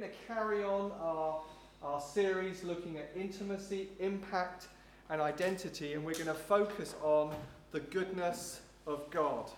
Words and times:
going 0.00 0.12
to 0.12 0.32
carry 0.32 0.64
on 0.64 0.90
our, 0.98 1.42
our 1.82 2.00
series 2.00 2.64
looking 2.64 2.96
at 2.96 3.10
intimacy, 3.14 3.88
impact, 3.98 4.68
and 5.10 5.20
identity, 5.20 5.92
and 5.92 6.02
we're 6.02 6.14
going 6.14 6.24
to 6.24 6.32
focus 6.32 6.94
on 7.02 7.34
the 7.72 7.80
goodness 7.80 8.62
of 8.86 9.10
God. 9.10 9.50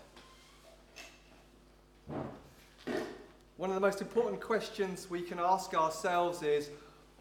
One 3.57 3.71
of 3.71 3.75
the 3.77 3.81
most 3.81 4.01
important 4.01 4.41
questions 4.41 5.09
we 5.09 5.23
can 5.23 5.39
ask 5.39 5.75
ourselves 5.75 6.43
is 6.43 6.71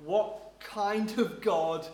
what 0.03 0.59
kind 0.59 1.15
of 1.19 1.41
God 1.41 1.85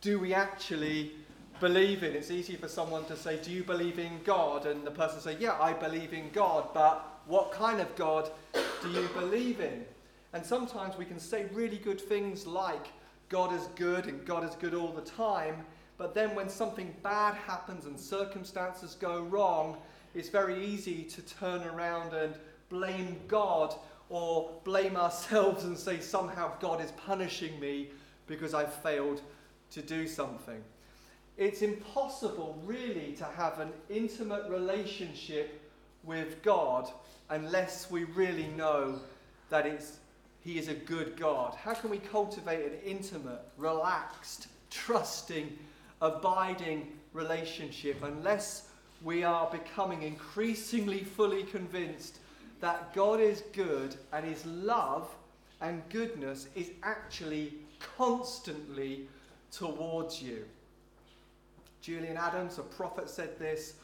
do 0.00 0.18
we 0.18 0.34
actually 0.34 1.12
believe 1.60 2.02
in? 2.02 2.16
It's 2.16 2.32
easy 2.32 2.56
for 2.56 2.66
someone 2.66 3.04
to 3.04 3.16
say, 3.16 3.38
Do 3.40 3.52
you 3.52 3.62
believe 3.62 4.00
in 4.00 4.18
God? 4.24 4.66
And 4.66 4.84
the 4.84 4.90
person 4.90 5.20
say, 5.20 5.36
Yeah, 5.38 5.56
I 5.60 5.72
believe 5.72 6.12
in 6.12 6.30
God, 6.32 6.66
but 6.74 7.20
what 7.26 7.52
kind 7.52 7.80
of 7.80 7.94
God 7.94 8.28
do 8.82 8.90
you 8.90 9.08
believe 9.14 9.60
in? 9.60 9.84
And 10.34 10.44
sometimes 10.44 10.98
we 10.98 11.04
can 11.04 11.20
say 11.20 11.46
really 11.52 11.78
good 11.78 12.00
things 12.00 12.44
like, 12.46 12.88
God 13.28 13.54
is 13.54 13.68
good 13.76 14.06
and 14.06 14.26
God 14.26 14.42
is 14.42 14.56
good 14.56 14.74
all 14.74 14.92
the 14.92 15.00
time, 15.00 15.64
but 15.96 16.12
then 16.12 16.34
when 16.34 16.48
something 16.48 16.92
bad 17.04 17.34
happens 17.36 17.86
and 17.86 17.98
circumstances 17.98 18.96
go 18.96 19.22
wrong, 19.22 19.76
it's 20.12 20.28
very 20.28 20.64
easy 20.64 21.04
to 21.04 21.22
turn 21.22 21.62
around 21.62 22.12
and 22.14 22.34
blame 22.68 23.20
God 23.28 23.76
or 24.08 24.50
blame 24.64 24.96
ourselves 24.96 25.64
and 25.64 25.78
say 25.78 26.00
somehow 26.00 26.52
God 26.58 26.82
is 26.82 26.90
punishing 26.92 27.58
me 27.60 27.90
because 28.26 28.54
I've 28.54 28.74
failed 28.74 29.22
to 29.70 29.82
do 29.82 30.08
something. 30.08 30.62
It's 31.36 31.62
impossible, 31.62 32.60
really, 32.64 33.14
to 33.18 33.24
have 33.24 33.60
an 33.60 33.72
intimate 33.88 34.48
relationship 34.48 35.60
with 36.02 36.42
God 36.42 36.90
unless 37.30 37.88
we 37.88 38.04
really 38.04 38.48
know 38.48 38.98
that 39.50 39.66
it's, 39.66 39.98
He 40.44 40.58
is 40.58 40.68
a 40.68 40.74
good 40.74 41.16
God. 41.16 41.54
How 41.54 41.72
can 41.72 41.88
we 41.88 41.98
cultivate 41.98 42.66
an 42.66 42.78
intimate, 42.84 43.40
relaxed, 43.56 44.48
trusting, 44.70 45.58
abiding 46.02 46.92
relationship 47.14 48.02
unless 48.02 48.68
we 49.02 49.24
are 49.24 49.50
becoming 49.50 50.02
increasingly 50.02 51.02
fully 51.02 51.44
convinced 51.44 52.18
that 52.60 52.92
God 52.94 53.20
is 53.20 53.42
good 53.52 53.96
and 54.12 54.24
His 54.24 54.44
love 54.44 55.08
and 55.62 55.82
goodness 55.88 56.48
is 56.54 56.70
actually 56.82 57.54
constantly 57.96 59.08
towards 59.50 60.22
you. 60.22 60.44
Julian 61.80 62.18
Adams, 62.18 62.58
a 62.58 62.62
prophet, 62.62 63.08
said 63.08 63.38
this 63.38 63.74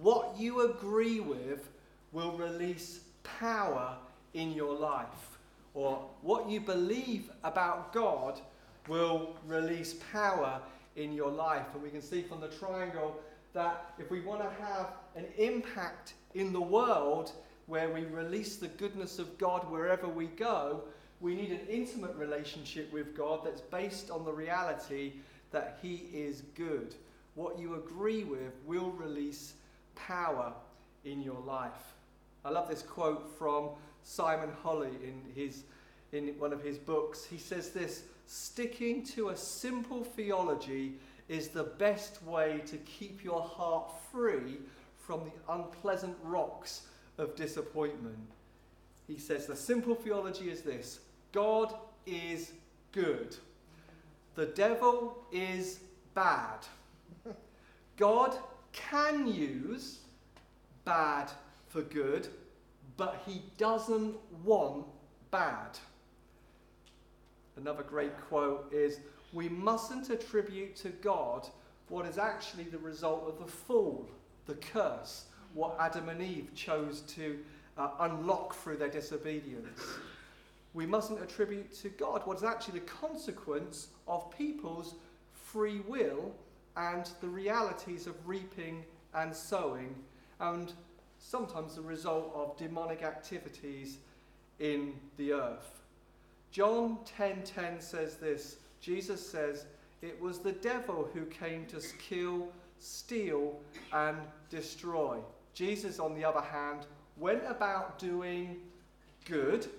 What 0.00 0.34
you 0.36 0.68
agree 0.68 1.20
with 1.20 1.68
will 2.10 2.32
release 2.32 3.00
power 3.22 3.96
in 4.34 4.52
your 4.52 4.74
life. 4.74 5.31
Or 5.74 6.04
what 6.20 6.48
you 6.48 6.60
believe 6.60 7.30
about 7.44 7.92
God 7.92 8.40
will 8.88 9.36
release 9.46 9.94
power 10.12 10.60
in 10.96 11.12
your 11.12 11.30
life. 11.30 11.66
And 11.74 11.82
we 11.82 11.90
can 11.90 12.02
see 12.02 12.22
from 12.22 12.40
the 12.40 12.48
triangle 12.48 13.16
that 13.54 13.94
if 13.98 14.10
we 14.10 14.20
want 14.20 14.40
to 14.42 14.64
have 14.64 14.92
an 15.16 15.26
impact 15.38 16.14
in 16.34 16.52
the 16.52 16.60
world 16.60 17.32
where 17.66 17.90
we 17.90 18.04
release 18.04 18.56
the 18.56 18.68
goodness 18.68 19.18
of 19.18 19.38
God 19.38 19.70
wherever 19.70 20.08
we 20.08 20.26
go, 20.26 20.82
we 21.20 21.34
need 21.34 21.52
an 21.52 21.60
intimate 21.68 22.14
relationship 22.16 22.92
with 22.92 23.16
God 23.16 23.40
that's 23.44 23.60
based 23.60 24.10
on 24.10 24.24
the 24.24 24.32
reality 24.32 25.12
that 25.52 25.78
He 25.80 26.08
is 26.12 26.42
good. 26.54 26.94
What 27.34 27.58
you 27.58 27.76
agree 27.76 28.24
with 28.24 28.52
will 28.66 28.90
release 28.90 29.54
power 29.94 30.52
in 31.04 31.22
your 31.22 31.40
life. 31.46 31.94
I 32.44 32.50
love 32.50 32.68
this 32.68 32.82
quote 32.82 33.30
from 33.38 33.70
Simon 34.04 34.50
Holley 34.62 34.96
in, 35.02 35.22
his, 35.34 35.64
in 36.12 36.28
one 36.38 36.52
of 36.52 36.62
his 36.62 36.78
books. 36.78 37.24
He 37.24 37.38
says 37.38 37.70
this 37.70 38.04
Sticking 38.26 39.04
to 39.06 39.30
a 39.30 39.36
simple 39.36 40.04
theology 40.04 40.94
is 41.28 41.48
the 41.48 41.64
best 41.64 42.22
way 42.24 42.60
to 42.66 42.76
keep 42.78 43.24
your 43.24 43.42
heart 43.42 43.90
free 44.10 44.58
from 44.98 45.20
the 45.24 45.52
unpleasant 45.52 46.16
rocks 46.22 46.86
of 47.18 47.36
disappointment. 47.36 48.16
He 49.06 49.18
says 49.18 49.46
the 49.46 49.56
simple 49.56 49.94
theology 49.94 50.50
is 50.50 50.62
this 50.62 51.00
God 51.32 51.74
is 52.06 52.52
good, 52.92 53.36
the 54.34 54.46
devil 54.46 55.18
is 55.32 55.80
bad. 56.14 56.66
God 57.96 58.36
can 58.72 59.26
use 59.26 59.98
bad 60.84 61.30
for 61.68 61.82
good, 61.82 62.28
but 62.96 63.22
he 63.26 63.42
doesn't 63.58 64.16
want 64.44 64.86
bad. 65.30 65.78
Another 67.56 67.82
great 67.82 68.18
quote 68.28 68.72
is 68.72 69.00
We 69.32 69.48
mustn't 69.48 70.10
attribute 70.10 70.76
to 70.76 70.88
God 70.88 71.48
what 71.88 72.06
is 72.06 72.18
actually 72.18 72.64
the 72.64 72.78
result 72.78 73.24
of 73.28 73.38
the 73.38 73.50
fall, 73.50 74.08
the 74.46 74.54
curse, 74.54 75.26
what 75.54 75.76
Adam 75.78 76.08
and 76.08 76.22
Eve 76.22 76.48
chose 76.54 77.02
to 77.02 77.38
uh, 77.76 77.90
unlock 78.00 78.54
through 78.54 78.76
their 78.76 78.88
disobedience. 78.88 79.80
We 80.74 80.86
mustn't 80.86 81.20
attribute 81.20 81.72
to 81.82 81.90
God 81.90 82.22
what 82.24 82.38
is 82.38 82.44
actually 82.44 82.80
the 82.80 82.86
consequence 82.86 83.88
of 84.08 84.30
people's 84.30 84.94
free 85.32 85.80
will 85.80 86.34
and 86.76 87.08
the 87.20 87.28
realities 87.28 88.06
of 88.06 88.14
reaping 88.26 88.84
and 89.14 89.34
sowing, 89.34 89.94
and 90.40 90.72
sometimes 91.22 91.76
the 91.76 91.82
result 91.82 92.32
of 92.34 92.56
demonic 92.56 93.02
activities 93.02 93.98
in 94.58 94.94
the 95.16 95.32
earth. 95.32 95.82
John 96.50 96.98
10:10 97.04 97.80
says 97.80 98.16
this. 98.16 98.56
Jesus 98.80 99.26
says, 99.26 99.64
"It 100.02 100.20
was 100.20 100.40
the 100.40 100.52
devil 100.52 101.04
who 101.14 101.24
came 101.26 101.66
to 101.68 101.80
kill, 101.98 102.52
steal 102.78 103.60
and 103.92 104.18
destroy." 104.50 105.22
Jesus 105.54 105.98
on 105.98 106.14
the 106.14 106.24
other 106.24 106.40
hand 106.40 106.86
went 107.16 107.44
about 107.46 107.98
doing 107.98 108.70
good, 109.24 109.70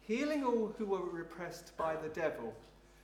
healing 0.00 0.42
all 0.44 0.68
who 0.78 0.86
were 0.86 1.04
repressed 1.04 1.76
by 1.76 1.94
the 1.96 2.08
devil. 2.08 2.54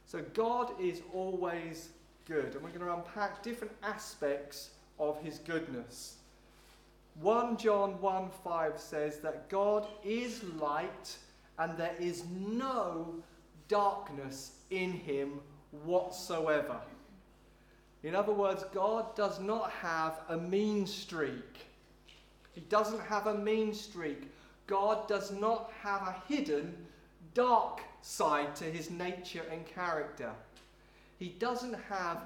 So 0.06 0.22
God 0.32 0.80
is 0.80 1.02
always 1.12 1.90
good, 2.24 2.54
and 2.54 2.64
we're 2.64 2.70
going 2.70 2.80
to 2.80 2.94
unpack 2.94 3.42
different 3.42 3.74
aspects 3.82 4.70
of 4.98 5.20
his 5.20 5.38
goodness. 5.38 6.16
1 7.20 7.56
John 7.56 8.00
1 8.00 8.30
5 8.42 8.78
says 8.78 9.18
that 9.18 9.48
God 9.48 9.86
is 10.04 10.42
light 10.58 11.16
and 11.58 11.76
there 11.78 11.94
is 12.00 12.24
no 12.30 13.14
darkness 13.68 14.52
in 14.70 14.92
him 14.92 15.40
whatsoever. 15.84 16.80
In 18.02 18.14
other 18.14 18.32
words, 18.32 18.64
God 18.74 19.14
does 19.14 19.40
not 19.40 19.70
have 19.70 20.20
a 20.28 20.36
mean 20.36 20.86
streak. 20.86 21.66
He 22.52 22.60
doesn't 22.62 23.00
have 23.00 23.26
a 23.26 23.34
mean 23.34 23.72
streak. 23.72 24.30
God 24.66 25.08
does 25.08 25.30
not 25.30 25.72
have 25.82 26.02
a 26.02 26.22
hidden 26.28 26.74
dark 27.32 27.80
side 28.02 28.54
to 28.56 28.64
his 28.64 28.90
nature 28.90 29.44
and 29.50 29.66
character. 29.66 30.32
He 31.18 31.30
doesn't 31.30 31.76
have 31.88 32.18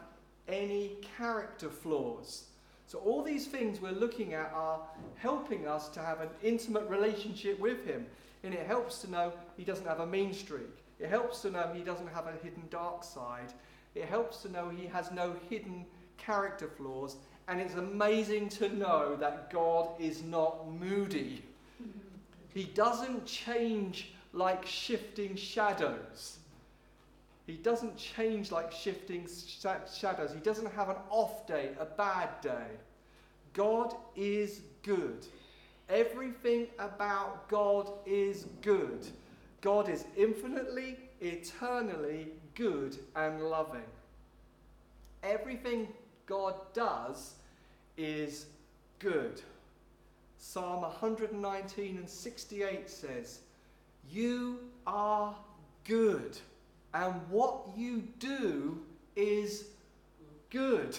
any 0.49 0.97
character 1.17 1.69
flaws. 1.69 2.45
So, 2.89 3.01
all 3.01 3.23
these 3.23 3.47
things 3.47 3.83
we're 3.83 3.93
looking 3.93 4.33
at 4.33 4.51
are 4.55 4.81
helping 5.17 5.69
us 5.69 5.91
to 5.91 6.01
have 6.01 6.23
an 6.23 6.31
intimate 6.43 6.89
relationship 6.89 7.61
with 7.61 7.85
Him. 7.85 8.07
And 8.43 8.55
it 8.55 8.67
helps 8.67 9.03
to 9.03 9.11
know 9.11 9.35
He 9.59 9.65
doesn't 9.65 9.87
have 9.87 10.01
a 10.01 10.07
mean 10.07 10.33
streak. 10.33 10.75
It 10.99 11.11
helps 11.11 11.43
to 11.43 11.51
know 11.51 11.71
He 11.75 11.83
doesn't 11.83 12.09
have 12.09 12.27
a 12.27 12.33
hidden 12.43 12.63
dark 12.71 13.05
side. 13.05 13.53
It 13.95 14.07
helps 14.07 14.41
to 14.43 14.51
know 14.51 14.71
He 14.71 14.87
has 14.87 15.13
no 15.13 15.37
hidden 15.51 15.85
character 16.17 16.67
flaws. 16.67 17.17
And 17.47 17.61
it's 17.61 17.75
amazing 17.75 18.49
to 18.51 18.75
know 18.75 19.17
that 19.17 19.53
God 19.53 19.89
is 19.99 20.23
not 20.23 20.73
moody. 20.73 21.43
He 22.55 22.65
doesn't 22.65 23.27
change 23.27 24.13
like 24.33 24.65
shifting 24.65 25.37
shadows. 25.37 26.39
He 27.49 27.55
doesn't 27.55 27.97
change 27.97 28.53
like 28.53 28.71
shifting 28.71 29.27
shadows. 29.59 30.35
He 30.35 30.41
doesn't 30.41 30.71
have 30.75 30.91
an 30.91 30.97
off 31.09 31.47
day, 31.47 31.71
a 31.81 31.87
bad 31.87 32.29
day. 32.43 32.67
God 33.55 33.95
is 34.15 34.61
good. 34.83 35.27
Everything 35.89 36.67
about 36.79 37.49
God 37.49 37.91
is 38.05 38.45
good. 38.61 39.07
God 39.63 39.89
is 39.89 40.05
infinitely, 40.15 40.99
eternally 41.23 42.29
good 42.55 42.99
and 43.17 43.41
loving. 43.41 43.81
Everything 45.23 45.89
God 46.27 46.55
does 46.75 47.37
is 47.97 48.45
good. 48.99 49.41
Psalm 50.37 50.83
119 50.83 51.97
and 51.97 52.09
68 52.09 52.91
says, 52.91 53.41
You 54.11 54.59
are 54.87 55.35
good 55.85 56.37
and 56.95 57.15
what 57.31 57.69
you 57.77 58.03
do 58.19 58.81
is 59.17 59.67
good. 60.51 60.97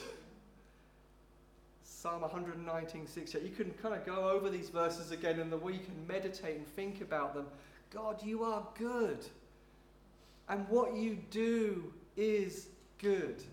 Psalm 1.84 2.22
119, 2.22 3.08
6. 3.08 3.34
You 3.34 3.50
can 3.56 3.72
kind 3.82 3.94
of 3.96 4.06
go 4.06 4.30
over 4.30 4.50
these 4.50 4.70
verses 4.70 5.12
again 5.12 5.40
in 5.40 5.50
the 5.50 5.58
week 5.58 5.88
and 5.88 6.08
meditate 6.08 6.56
and 6.58 6.68
think 6.76 7.02
about 7.02 7.34
them. 7.34 7.46
God, 7.92 8.24
you 8.24 8.44
are 8.44 8.66
good. 8.78 9.26
and 10.50 10.68
what 10.68 10.96
you 10.96 11.18
do 11.30 11.94
is 12.18 12.68
good. 12.98 13.44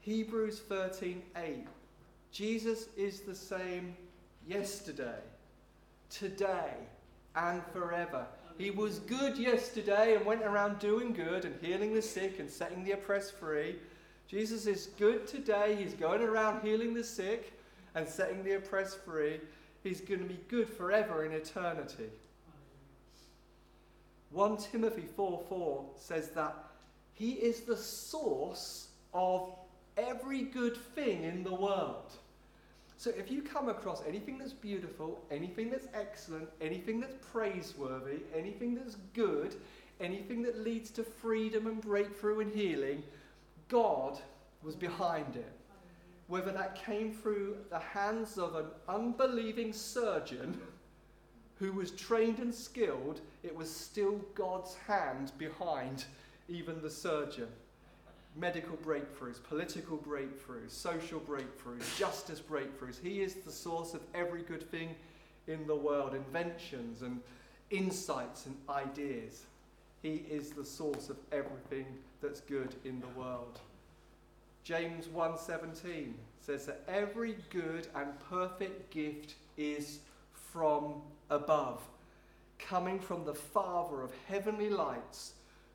Hebrews 0.00 0.60
13:8. 0.68 1.66
Jesus 2.30 2.88
is 2.96 3.20
the 3.20 3.34
same 3.34 3.96
yesterday, 4.46 5.20
today, 6.10 6.74
and 7.34 7.62
forever. 7.72 8.26
He 8.56 8.70
was 8.70 9.00
good 9.00 9.36
yesterday 9.36 10.14
and 10.14 10.24
went 10.24 10.42
around 10.42 10.78
doing 10.78 11.12
good 11.12 11.44
and 11.44 11.54
healing 11.60 11.92
the 11.92 12.02
sick 12.02 12.38
and 12.38 12.48
setting 12.48 12.84
the 12.84 12.92
oppressed 12.92 13.34
free. 13.34 13.76
Jesus 14.28 14.66
is 14.66 14.90
good 14.98 15.26
today. 15.26 15.76
He's 15.76 15.94
going 15.94 16.22
around 16.22 16.62
healing 16.62 16.94
the 16.94 17.02
sick 17.02 17.52
and 17.94 18.06
setting 18.06 18.44
the 18.44 18.56
oppressed 18.56 19.04
free. 19.04 19.40
He's 19.82 20.00
going 20.00 20.20
to 20.20 20.26
be 20.26 20.38
good 20.48 20.68
forever 20.68 21.24
in 21.24 21.32
eternity. 21.32 22.10
1 24.30 24.56
Timothy 24.56 25.04
4 25.16 25.42
4 25.48 25.84
says 25.96 26.30
that 26.30 26.56
he 27.12 27.32
is 27.32 27.60
the 27.60 27.76
source 27.76 28.88
of 29.12 29.52
every 29.96 30.42
good 30.42 30.76
thing 30.76 31.24
in 31.24 31.44
the 31.44 31.54
world. 31.54 32.12
So 32.96 33.10
if 33.10 33.30
you 33.30 33.42
come 33.42 33.68
across 33.68 34.02
anything 34.06 34.38
that's 34.38 34.52
beautiful, 34.52 35.20
anything 35.30 35.70
that's 35.70 35.88
excellent, 35.94 36.48
anything 36.60 37.00
that's 37.00 37.16
praiseworthy, 37.32 38.20
anything 38.34 38.74
that's 38.74 38.96
good, 39.14 39.56
anything 40.00 40.42
that 40.42 40.58
leads 40.58 40.90
to 40.92 41.04
freedom 41.04 41.66
and 41.66 41.80
breakthrough 41.80 42.40
and 42.40 42.52
healing, 42.52 43.02
God 43.68 44.18
was 44.62 44.76
behind 44.76 45.36
it. 45.36 45.52
Whether 46.28 46.52
that 46.52 46.76
came 46.76 47.12
through 47.12 47.56
the 47.68 47.78
hands 47.78 48.38
of 48.38 48.54
an 48.54 48.66
unbelieving 48.88 49.72
surgeon 49.72 50.58
who 51.56 51.72
was 51.72 51.90
trained 51.90 52.38
and 52.38 52.54
skilled, 52.54 53.20
it 53.42 53.54
was 53.54 53.70
still 53.70 54.20
God's 54.34 54.74
hand 54.86 55.32
behind 55.38 56.04
even 56.48 56.80
the 56.80 56.90
surgeon 56.90 57.48
medical 58.36 58.76
breakthroughs, 58.76 59.42
political 59.42 59.96
breakthroughs, 59.96 60.70
social 60.70 61.20
breakthroughs, 61.20 61.98
justice 61.98 62.40
breakthroughs. 62.40 63.00
He 63.00 63.22
is 63.22 63.34
the 63.34 63.52
source 63.52 63.94
of 63.94 64.00
every 64.14 64.42
good 64.42 64.68
thing 64.70 64.94
in 65.46 65.66
the 65.66 65.76
world, 65.76 66.14
inventions 66.14 67.02
and 67.02 67.20
insights 67.70 68.46
and 68.46 68.56
ideas. 68.68 69.44
He 70.02 70.24
is 70.30 70.50
the 70.50 70.64
source 70.64 71.08
of 71.10 71.16
everything 71.32 71.86
that's 72.20 72.40
good 72.40 72.74
in 72.84 73.00
the 73.00 73.20
world. 73.20 73.60
James 74.64 75.08
1:17 75.08 76.14
says 76.40 76.66
that 76.66 76.82
every 76.88 77.36
good 77.50 77.86
and 77.94 78.18
perfect 78.30 78.90
gift 78.90 79.34
is 79.56 80.00
from 80.32 81.02
above, 81.30 81.82
coming 82.58 82.98
from 82.98 83.24
the 83.24 83.34
Father 83.34 84.02
of 84.02 84.12
heavenly 84.26 84.70
lights, 84.70 85.34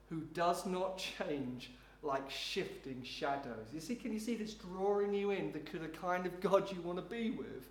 who 0.09 0.21
does 0.33 0.65
not 0.65 0.97
change 0.97 1.71
like 2.01 2.29
shifting 2.29 3.03
shadows. 3.03 3.67
You 3.73 3.79
see, 3.79 3.95
can 3.95 4.13
you 4.13 4.19
see 4.19 4.35
this 4.35 4.53
drawing 4.53 5.13
you 5.13 5.31
in 5.31 5.51
the, 5.51 5.59
the 5.77 5.87
kind 5.87 6.25
of 6.25 6.39
God 6.39 6.71
you 6.71 6.81
want 6.81 6.97
to 6.97 7.03
be 7.03 7.31
with? 7.31 7.67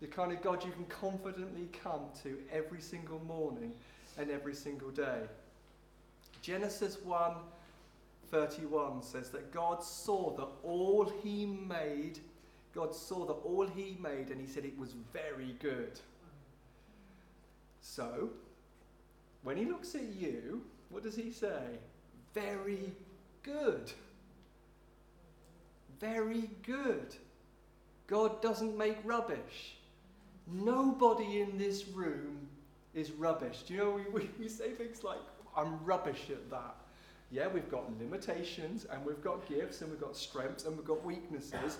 The 0.00 0.06
kind 0.06 0.32
of 0.32 0.40
God 0.42 0.64
you 0.64 0.70
can 0.70 0.84
confidently 0.84 1.68
come 1.82 2.02
to 2.22 2.38
every 2.52 2.80
single 2.80 3.18
morning 3.20 3.72
and 4.16 4.30
every 4.30 4.54
single 4.54 4.90
day. 4.90 5.22
Genesis 6.40 6.98
1 7.02 7.32
31 8.30 9.02
says 9.02 9.30
that 9.30 9.52
God 9.52 9.82
saw 9.82 10.36
that 10.36 10.48
all 10.62 11.10
he 11.22 11.46
made, 11.46 12.18
God 12.74 12.94
saw 12.94 13.24
that 13.24 13.32
all 13.32 13.66
he 13.66 13.96
made, 14.00 14.28
and 14.28 14.40
he 14.40 14.46
said 14.46 14.64
it 14.64 14.78
was 14.78 14.94
very 15.12 15.56
good. 15.60 15.98
So, 17.80 18.30
when 19.42 19.56
he 19.56 19.64
looks 19.64 19.94
at 19.94 20.04
you, 20.04 20.62
what 20.90 21.02
does 21.02 21.16
he 21.16 21.32
say? 21.32 21.78
Very 22.34 22.92
good. 23.48 23.92
Very 26.00 26.50
good. 26.64 27.14
God 28.06 28.40
doesn't 28.40 28.76
make 28.76 28.96
rubbish. 29.04 29.76
Nobody 30.46 31.40
in 31.40 31.58
this 31.58 31.88
room 31.88 32.48
is 32.94 33.10
rubbish. 33.10 33.62
Do 33.66 33.74
you 33.74 33.80
know, 33.80 33.90
we, 33.90 34.20
we, 34.20 34.30
we 34.38 34.48
say 34.48 34.70
things 34.70 35.04
like, 35.04 35.18
I'm 35.56 35.84
rubbish 35.84 36.26
at 36.30 36.48
that. 36.50 36.76
Yeah, 37.30 37.48
we've 37.48 37.70
got 37.70 37.84
limitations 37.98 38.86
and 38.90 39.04
we've 39.04 39.22
got 39.22 39.46
gifts 39.48 39.82
and 39.82 39.90
we've 39.90 40.00
got 40.00 40.16
strengths 40.16 40.64
and 40.64 40.76
we've 40.76 40.86
got 40.86 41.04
weaknesses. 41.04 41.76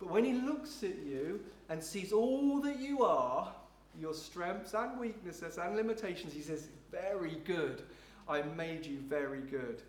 But 0.00 0.10
when 0.10 0.24
he 0.24 0.32
looks 0.32 0.82
at 0.82 0.98
you 1.04 1.40
and 1.68 1.82
sees 1.82 2.12
all 2.12 2.60
that 2.62 2.80
you 2.80 3.04
are, 3.04 3.52
your 4.00 4.14
strengths 4.14 4.74
and 4.74 4.98
weaknesses 4.98 5.58
and 5.58 5.76
limitations, 5.76 6.32
he 6.32 6.40
says, 6.40 6.68
Very 6.90 7.36
good. 7.44 7.82
I 8.28 8.42
made 8.42 8.84
you 8.84 8.98
very 9.08 9.40
good 9.40 9.82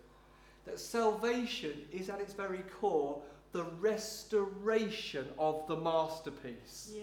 that 0.70 0.78
salvation 0.78 1.72
is 1.92 2.08
at 2.08 2.20
its 2.20 2.32
very 2.32 2.62
core 2.80 3.20
the 3.52 3.64
restoration 3.80 5.26
of 5.38 5.66
the 5.66 5.76
masterpiece. 5.76 6.92
Yeah. 6.94 7.02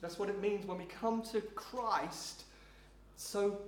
That's 0.00 0.18
what 0.18 0.28
it 0.28 0.40
means 0.40 0.64
when 0.66 0.78
we 0.78 0.84
come 0.84 1.22
to 1.32 1.40
Christ. 1.40 2.44
So, 3.16 3.58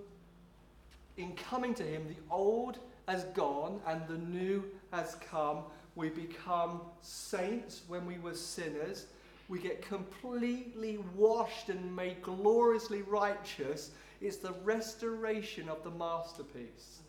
in 1.16 1.34
coming 1.34 1.74
to 1.74 1.82
Him, 1.82 2.06
the 2.06 2.16
old 2.32 2.78
has 3.08 3.24
gone 3.34 3.80
and 3.86 4.06
the 4.06 4.18
new 4.18 4.64
has 4.92 5.16
come. 5.28 5.64
We 5.96 6.10
become 6.10 6.80
saints 7.00 7.82
when 7.88 8.06
we 8.06 8.18
were 8.18 8.34
sinners. 8.34 9.06
We 9.48 9.58
get 9.58 9.82
completely 9.82 10.98
washed 11.16 11.68
and 11.68 11.94
made 11.94 12.22
gloriously 12.22 13.02
righteous. 13.02 13.90
It's 14.20 14.36
the 14.36 14.54
restoration 14.64 15.68
of 15.68 15.82
the 15.82 15.90
masterpiece 15.90 17.00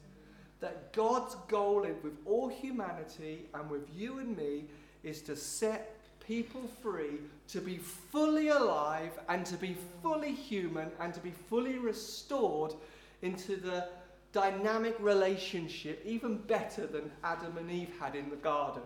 that 0.60 0.94
God's 0.94 1.36
goal 1.48 1.86
with 2.04 2.18
all 2.26 2.48
humanity 2.48 3.48
and 3.54 3.70
with 3.70 3.88
you 3.96 4.20
and 4.20 4.36
me 4.38 4.66
is 5.04 5.22
to 5.24 5.36
set 5.36 6.00
people 6.26 6.68
free 6.82 7.20
to 7.48 7.62
be 7.62 7.78
fully 7.78 8.50
alive 8.50 9.12
and 9.30 9.46
to 9.46 9.56
be 9.58 9.76
fully 10.02 10.34
human 10.34 10.90
and 11.00 11.14
to 11.14 11.20
be 11.20 11.32
fully 11.50 11.78
restored 11.78 12.74
into 13.22 13.56
the 13.58 13.88
dynamic 14.32 14.96
relationship, 15.00 16.02
even 16.06 16.38
better 16.38 16.86
than 16.86 17.12
Adam 17.24 17.58
and 17.58 17.72
Eve 17.72 17.94
had 18.00 18.16
in 18.16 18.30
the 18.30 18.36
garden. 18.36 18.84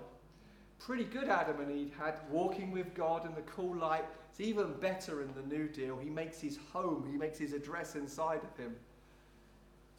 Pretty 0.79 1.05
good 1.05 1.27
Adam 1.27 1.59
and 1.59 1.71
Eve 1.71 1.93
had, 1.99 2.19
walking 2.29 2.71
with 2.71 2.93
God 2.93 3.25
in 3.25 3.33
the 3.33 3.41
cool 3.41 3.75
light. 3.75 4.05
It's 4.29 4.39
even 4.39 4.73
better 4.73 5.21
in 5.21 5.33
the 5.33 5.41
New 5.53 5.67
Deal. 5.67 5.97
He 5.97 6.09
makes 6.09 6.39
his 6.39 6.59
home, 6.71 7.07
he 7.11 7.17
makes 7.17 7.39
his 7.39 7.53
address 7.53 7.95
inside 7.95 8.41
of 8.43 8.57
him. 8.57 8.75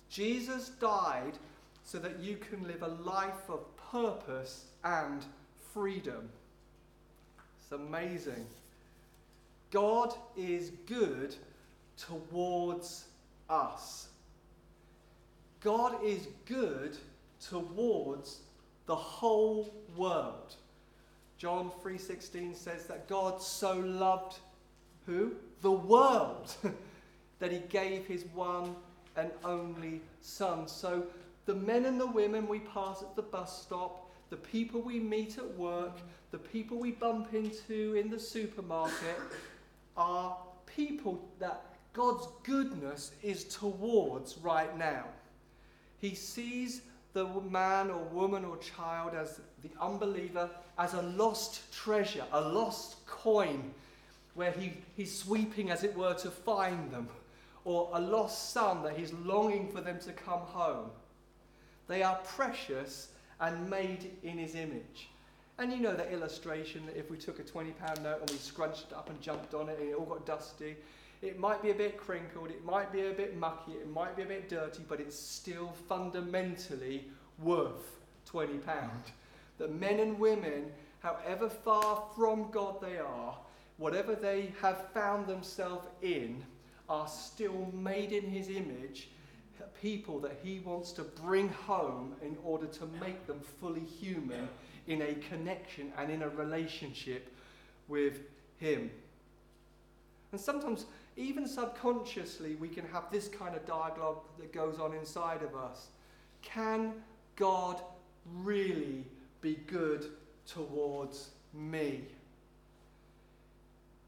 Jesus 0.08 0.70
died 0.80 1.38
so 1.90 1.98
that 1.98 2.20
you 2.20 2.36
can 2.36 2.64
live 2.68 2.82
a 2.82 2.86
life 2.86 3.48
of 3.48 3.64
purpose 3.90 4.66
and 4.84 5.24
freedom. 5.74 6.28
It's 7.58 7.72
amazing. 7.72 8.46
God 9.72 10.14
is 10.36 10.70
good 10.86 11.34
towards 11.96 13.06
us. 13.48 14.06
God 15.60 15.96
is 16.04 16.28
good 16.46 16.96
towards 17.44 18.42
the 18.86 18.94
whole 18.94 19.74
world. 19.96 20.54
John 21.38 21.72
3:16 21.82 22.54
says 22.54 22.86
that 22.86 23.08
God 23.08 23.42
so 23.42 23.74
loved 23.74 24.38
who? 25.06 25.34
The 25.60 25.72
world 25.72 26.54
that 27.40 27.50
he 27.50 27.58
gave 27.68 28.06
his 28.06 28.24
one 28.26 28.76
and 29.16 29.32
only 29.42 30.00
son. 30.20 30.68
So 30.68 31.08
the 31.50 31.56
men 31.56 31.84
and 31.84 32.00
the 32.00 32.06
women 32.06 32.46
we 32.46 32.60
pass 32.60 33.02
at 33.02 33.16
the 33.16 33.22
bus 33.22 33.62
stop, 33.62 34.08
the 34.30 34.36
people 34.36 34.80
we 34.80 35.00
meet 35.00 35.36
at 35.36 35.58
work, 35.58 35.98
the 36.30 36.38
people 36.38 36.78
we 36.78 36.92
bump 36.92 37.34
into 37.34 37.96
in 37.96 38.08
the 38.08 38.20
supermarket 38.20 39.18
are 39.96 40.36
people 40.64 41.28
that 41.40 41.64
God's 41.92 42.28
goodness 42.44 43.10
is 43.20 43.42
towards 43.42 44.38
right 44.38 44.78
now. 44.78 45.06
He 45.98 46.14
sees 46.14 46.82
the 47.14 47.26
man 47.50 47.90
or 47.90 48.04
woman 48.12 48.44
or 48.44 48.56
child 48.58 49.14
as 49.16 49.40
the 49.64 49.70
unbeliever 49.80 50.48
as 50.78 50.94
a 50.94 51.02
lost 51.02 51.72
treasure, 51.72 52.26
a 52.30 52.40
lost 52.40 53.04
coin, 53.06 53.74
where 54.34 54.52
he, 54.52 54.74
he's 54.96 55.18
sweeping, 55.18 55.72
as 55.72 55.82
it 55.82 55.96
were, 55.96 56.14
to 56.14 56.30
find 56.30 56.92
them, 56.92 57.08
or 57.64 57.90
a 57.92 58.00
lost 58.00 58.52
son 58.52 58.84
that 58.84 58.96
he's 58.96 59.12
longing 59.12 59.68
for 59.72 59.80
them 59.80 59.98
to 59.98 60.12
come 60.12 60.42
home. 60.42 60.90
They 61.90 62.04
are 62.04 62.20
precious 62.24 63.08
and 63.40 63.68
made 63.68 64.12
in 64.22 64.38
his 64.38 64.54
image. 64.54 65.08
And 65.58 65.72
you 65.72 65.80
know 65.80 65.96
that 65.96 66.12
illustration 66.12 66.86
that 66.86 66.96
if 66.96 67.10
we 67.10 67.16
took 67.16 67.40
a 67.40 67.42
£20 67.42 67.66
note 68.00 68.20
and 68.20 68.30
we 68.30 68.36
scrunched 68.36 68.92
it 68.92 68.96
up 68.96 69.10
and 69.10 69.20
jumped 69.20 69.54
on 69.54 69.68
it 69.68 69.76
and 69.80 69.88
it 69.88 69.96
all 69.96 70.06
got 70.06 70.24
dusty, 70.24 70.76
it 71.20 71.40
might 71.40 71.60
be 71.64 71.70
a 71.70 71.74
bit 71.74 71.96
crinkled, 71.96 72.50
it 72.50 72.64
might 72.64 72.92
be 72.92 73.08
a 73.08 73.10
bit 73.10 73.36
mucky, 73.36 73.72
it 73.72 73.90
might 73.90 74.14
be 74.16 74.22
a 74.22 74.26
bit 74.26 74.48
dirty, 74.48 74.84
but 74.88 75.00
it's 75.00 75.18
still 75.18 75.74
fundamentally 75.88 77.08
worth 77.42 77.98
£20. 78.32 78.60
That 79.58 79.74
men 79.74 79.98
and 79.98 80.16
women, 80.16 80.66
however 81.00 81.50
far 81.50 82.04
from 82.14 82.52
God 82.52 82.80
they 82.80 82.98
are, 82.98 83.36
whatever 83.78 84.14
they 84.14 84.52
have 84.62 84.92
found 84.94 85.26
themselves 85.26 85.88
in, 86.02 86.44
are 86.88 87.08
still 87.08 87.68
made 87.74 88.12
in 88.12 88.30
his 88.30 88.48
image 88.48 89.08
people 89.80 90.18
that 90.20 90.38
he 90.42 90.60
wants 90.60 90.92
to 90.92 91.02
bring 91.02 91.48
home 91.48 92.14
in 92.22 92.36
order 92.44 92.66
to 92.66 92.86
make 93.00 93.26
them 93.26 93.40
fully 93.60 93.80
human 93.80 94.48
in 94.86 95.02
a 95.02 95.14
connection 95.28 95.92
and 95.98 96.10
in 96.10 96.22
a 96.22 96.28
relationship 96.28 97.32
with 97.88 98.20
him. 98.58 98.90
And 100.32 100.40
sometimes, 100.40 100.86
even 101.16 101.46
subconsciously, 101.46 102.54
we 102.54 102.68
can 102.68 102.86
have 102.88 103.04
this 103.10 103.28
kind 103.28 103.54
of 103.54 103.66
dialogue 103.66 104.18
that 104.38 104.52
goes 104.52 104.78
on 104.78 104.94
inside 104.94 105.42
of 105.42 105.54
us. 105.56 105.88
Can 106.42 106.94
God 107.36 107.80
really 108.42 109.04
be 109.40 109.58
good 109.66 110.06
towards 110.46 111.30
me? 111.52 112.04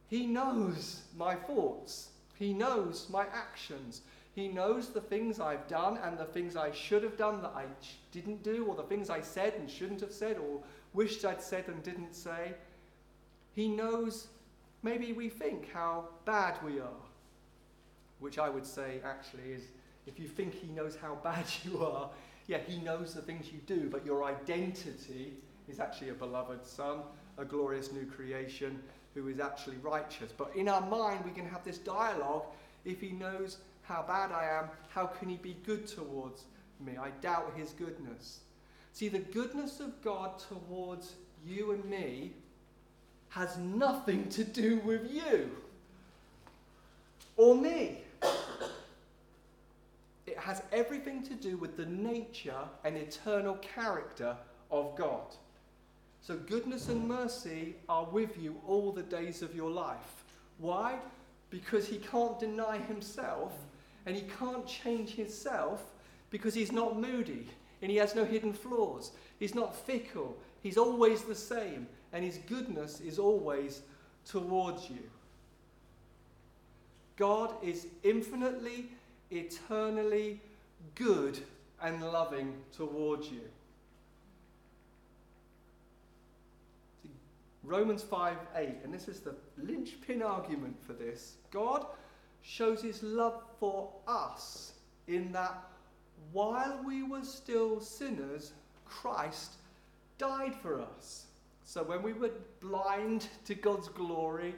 He 0.09 0.27
knows 0.27 1.03
my 1.17 1.35
thoughts. 1.35 2.11
He 2.35 2.53
knows 2.53 3.09
my 3.11 3.25
actions. 3.33 4.03
He 4.35 4.49
knows 4.49 4.89
the 4.89 5.01
things 5.01 5.41
I've 5.41 5.69
done 5.69 5.99
and 6.03 6.17
the 6.17 6.25
things 6.25 6.57
I 6.57 6.71
should 6.73 7.03
have 7.03 7.19
done 7.19 7.43
that 7.43 7.53
I 7.55 7.65
didn't 8.13 8.43
do, 8.43 8.65
or 8.67 8.75
the 8.75 8.83
things 8.83 9.11
I 9.11 9.21
said 9.21 9.55
and 9.59 9.71
shouldn't 9.71 10.01
have 10.01 10.13
said, 10.13 10.39
or 10.39 10.63
wished 10.95 11.25
I'd 11.25 11.43
said 11.43 11.69
and 11.69 11.83
didn't 11.83 12.15
say. 12.15 12.55
He 13.55 13.69
knows, 13.69 14.29
maybe 14.83 15.13
we 15.13 15.29
think, 15.29 15.71
how 15.73 16.09
bad 16.25 16.57
we 16.65 16.81
are. 16.81 17.03
Which 18.21 18.39
I 18.39 18.49
would 18.49 18.65
say 18.65 19.01
actually 19.05 19.53
is 19.53 19.65
if 20.07 20.19
you 20.19 20.27
think 20.27 20.55
He 20.55 20.69
knows 20.69 20.97
how 20.97 21.17
bad 21.17 21.45
you 21.65 21.85
are, 21.85 22.09
yeah, 22.47 22.59
He 22.67 22.79
knows 22.79 23.13
the 23.13 23.23
things 23.23 23.53
you 23.53 23.61
do, 23.67 23.91
but 23.91 24.07
your 24.07 24.25
identity 24.25 25.35
is 25.69 25.79
actually 25.79 26.09
a 26.09 26.15
beloved 26.15 26.65
Son, 26.67 27.01
a 27.37 27.45
glorious 27.45 27.93
new 27.93 28.07
creation 28.07 28.83
who 29.15 29.29
is 29.29 29.41
actually 29.41 29.77
righteous. 29.83 30.33
But 30.33 30.57
in 30.57 30.69
our 30.69 30.81
mind, 30.89 31.23
we 31.25 31.33
can 31.33 31.47
have 31.47 31.65
this 31.65 31.77
dialogue 31.77 32.45
if 32.87 32.99
He 33.01 33.11
knows 33.11 33.59
how 33.83 34.05
bad 34.07 34.33
I 34.33 34.45
am, 34.45 34.67
how 34.89 35.07
can 35.07 35.29
He 35.29 35.37
be 35.37 35.57
good 35.65 35.87
towards 35.87 36.45
me? 36.85 36.97
I 36.97 37.11
doubt 37.21 37.53
His 37.57 37.71
goodness. 37.71 38.41
See, 38.93 39.09
the 39.09 39.19
goodness 39.19 39.81
of 39.81 40.03
God 40.03 40.39
towards 40.39 41.15
you 41.47 41.73
and 41.73 41.85
me 41.85 42.33
has 43.31 43.57
nothing 43.59 44.29
to 44.29 44.45
do 44.45 44.79
with 44.81 45.11
you 45.11 45.51
or 47.37 47.55
me. 47.55 47.99
It 50.27 50.39
has 50.39 50.63
everything 50.73 51.23
to 51.25 51.35
do 51.35 51.57
with 51.57 51.77
the 51.77 51.87
nature 51.87 52.65
and 52.85 52.97
eternal 52.97 53.55
character 53.57 54.37
of 54.71 54.95
God. 54.97 55.35
So, 56.21 56.37
goodness 56.37 56.89
and 56.89 57.09
mercy 57.09 57.75
are 57.89 58.05
with 58.05 58.41
you 58.41 58.61
all 58.67 58.93
the 58.93 59.03
days 59.03 59.43
of 59.43 59.55
your 59.57 59.71
life. 59.71 60.25
Why? 60.59 60.99
Because 61.51 61.89
he 61.89 61.97
can't 61.97 62.39
deny 62.39 62.79
himself 62.79 63.53
and 64.07 64.17
he 64.17 64.23
can't 64.39 64.67
change 64.67 65.15
himself 65.15 65.83
because 66.31 66.55
he's 66.55 66.73
not 66.73 67.01
moody 67.01 67.47
and 67.81 67.91
he 67.91 67.97
has 67.97 68.15
no 68.15 68.25
hidden 68.25 68.53
flaws. 68.53 69.13
He's 69.39 69.55
not 69.55 69.75
fickle. 69.75 70.37
He's 70.63 70.79
always 70.79 71.23
the 71.23 71.35
same 71.35 71.87
and 72.13 72.25
his 72.25 72.39
goodness 72.47 73.01
is 73.01 73.19
always 73.19 73.83
towards 74.25 74.89
you. 74.91 75.11
God 77.17 77.55
is 77.63 77.87
infinitely, 78.03 78.87
eternally 79.31 80.41
good 80.95 81.39
and 81.81 82.03
loving 82.03 82.55
towards 82.75 83.31
you. 83.31 83.43
Romans 87.65 88.03
5 88.03 88.37
8, 88.57 88.69
and 88.85 88.93
this 88.93 89.09
is 89.09 89.21
the 89.21 89.35
linchpin 89.57 90.23
argument 90.23 90.77
for 90.85 90.95
this. 90.95 91.35
God 91.53 91.87
shows 92.43 92.83
his 92.83 93.03
love 93.03 93.43
for 93.63 93.93
us 94.09 94.73
in 95.07 95.31
that 95.31 95.55
while 96.33 96.81
we 96.85 97.05
were 97.05 97.23
still 97.23 97.81
sinners, 97.81 98.55
Christ 98.85 99.53
died 100.19 100.53
for 100.61 100.81
us. 100.81 101.27
So 101.63 101.85
when 101.85 102.03
we 102.03 102.13
were 102.13 102.33
blind 102.59 103.29
to 103.45 103.55
God's 103.55 103.87
glory, 103.87 104.57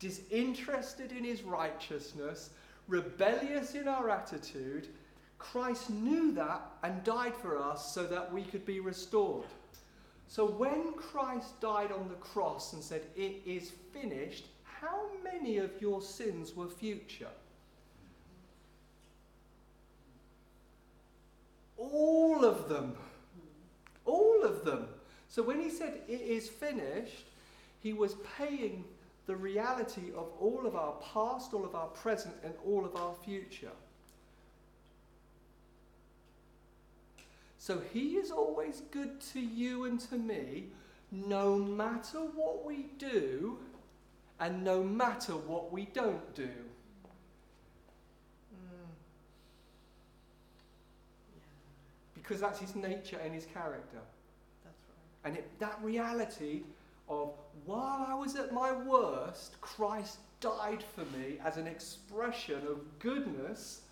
disinterested 0.00 1.12
in 1.12 1.24
his 1.24 1.42
righteousness, 1.42 2.50
rebellious 2.88 3.74
in 3.74 3.88
our 3.88 4.10
attitude, 4.10 4.88
Christ 5.38 5.88
knew 5.88 6.32
that 6.32 6.60
and 6.82 7.02
died 7.04 7.34
for 7.34 7.56
us 7.56 7.94
so 7.94 8.04
that 8.04 8.30
we 8.30 8.42
could 8.42 8.66
be 8.66 8.80
restored. 8.80 9.46
So 10.28 10.44
when 10.44 10.92
Christ 10.92 11.58
died 11.62 11.90
on 11.90 12.06
the 12.10 12.16
cross 12.16 12.74
and 12.74 12.82
said, 12.82 13.06
It 13.16 13.40
is 13.46 13.72
finished, 13.94 14.44
how 14.62 15.06
many 15.24 15.56
of 15.56 15.70
your 15.80 16.02
sins 16.02 16.54
were 16.54 16.68
future? 16.68 17.30
All 21.90 22.44
of 22.44 22.68
them. 22.68 22.94
All 24.04 24.44
of 24.44 24.64
them. 24.64 24.86
So 25.28 25.42
when 25.42 25.60
he 25.60 25.70
said, 25.70 26.00
It 26.08 26.20
is 26.20 26.48
finished, 26.48 27.26
he 27.82 27.92
was 27.92 28.16
paying 28.36 28.84
the 29.26 29.36
reality 29.36 30.12
of 30.16 30.28
all 30.40 30.66
of 30.66 30.76
our 30.76 30.94
past, 31.12 31.54
all 31.54 31.64
of 31.64 31.74
our 31.74 31.88
present, 31.88 32.34
and 32.44 32.54
all 32.66 32.84
of 32.84 32.96
our 32.96 33.14
future. 33.24 33.72
So 37.58 37.80
he 37.92 38.16
is 38.16 38.30
always 38.30 38.82
good 38.90 39.20
to 39.32 39.40
you 39.40 39.84
and 39.84 40.00
to 40.10 40.16
me, 40.16 40.64
no 41.12 41.56
matter 41.56 42.18
what 42.18 42.64
we 42.64 42.86
do 42.98 43.58
and 44.40 44.64
no 44.64 44.82
matter 44.82 45.34
what 45.34 45.70
we 45.70 45.84
don't 45.86 46.34
do. 46.34 46.50
Because 52.32 52.40
that's 52.40 52.60
his 52.60 52.74
nature 52.74 53.18
and 53.22 53.34
his 53.34 53.44
character. 53.44 53.98
That's 54.64 54.78
right. 54.88 55.28
And 55.28 55.36
it, 55.36 55.50
that 55.58 55.78
reality 55.82 56.62
of 57.10 57.34
while 57.66 58.06
I 58.08 58.14
was 58.14 58.36
at 58.36 58.54
my 58.54 58.72
worst, 58.72 59.60
Christ 59.60 60.16
died 60.40 60.82
for 60.94 61.02
me 61.14 61.36
as 61.44 61.58
an 61.58 61.66
expression 61.66 62.62
of 62.66 62.78
goodness 63.00 63.82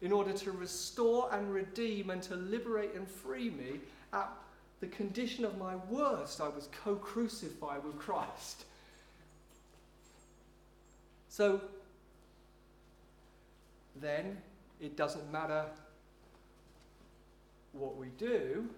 in 0.00 0.10
order 0.10 0.32
to 0.32 0.52
restore 0.52 1.28
and 1.34 1.52
redeem 1.52 2.08
and 2.08 2.22
to 2.22 2.34
liberate 2.34 2.94
and 2.94 3.06
free 3.06 3.50
me 3.50 3.78
at 4.14 4.30
the 4.80 4.86
condition 4.86 5.44
of 5.44 5.58
my 5.58 5.76
worst, 5.90 6.40
I 6.40 6.48
was 6.48 6.70
co 6.82 6.94
crucified 6.94 7.84
with 7.84 7.98
Christ. 7.98 8.64
So 11.28 11.60
then 14.00 14.38
it 14.80 14.96
doesn't 14.96 15.30
matter 15.30 15.66
what 17.72 17.96
we 17.96 18.08
do, 18.18 18.68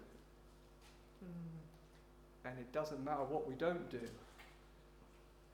mm. 1.25 2.49
and 2.49 2.59
it 2.59 2.73
doesn't 2.73 3.05
matter 3.05 3.25
what 3.25 3.49
we 3.49 3.55
don't 3.55 3.91
do. 3.91 4.01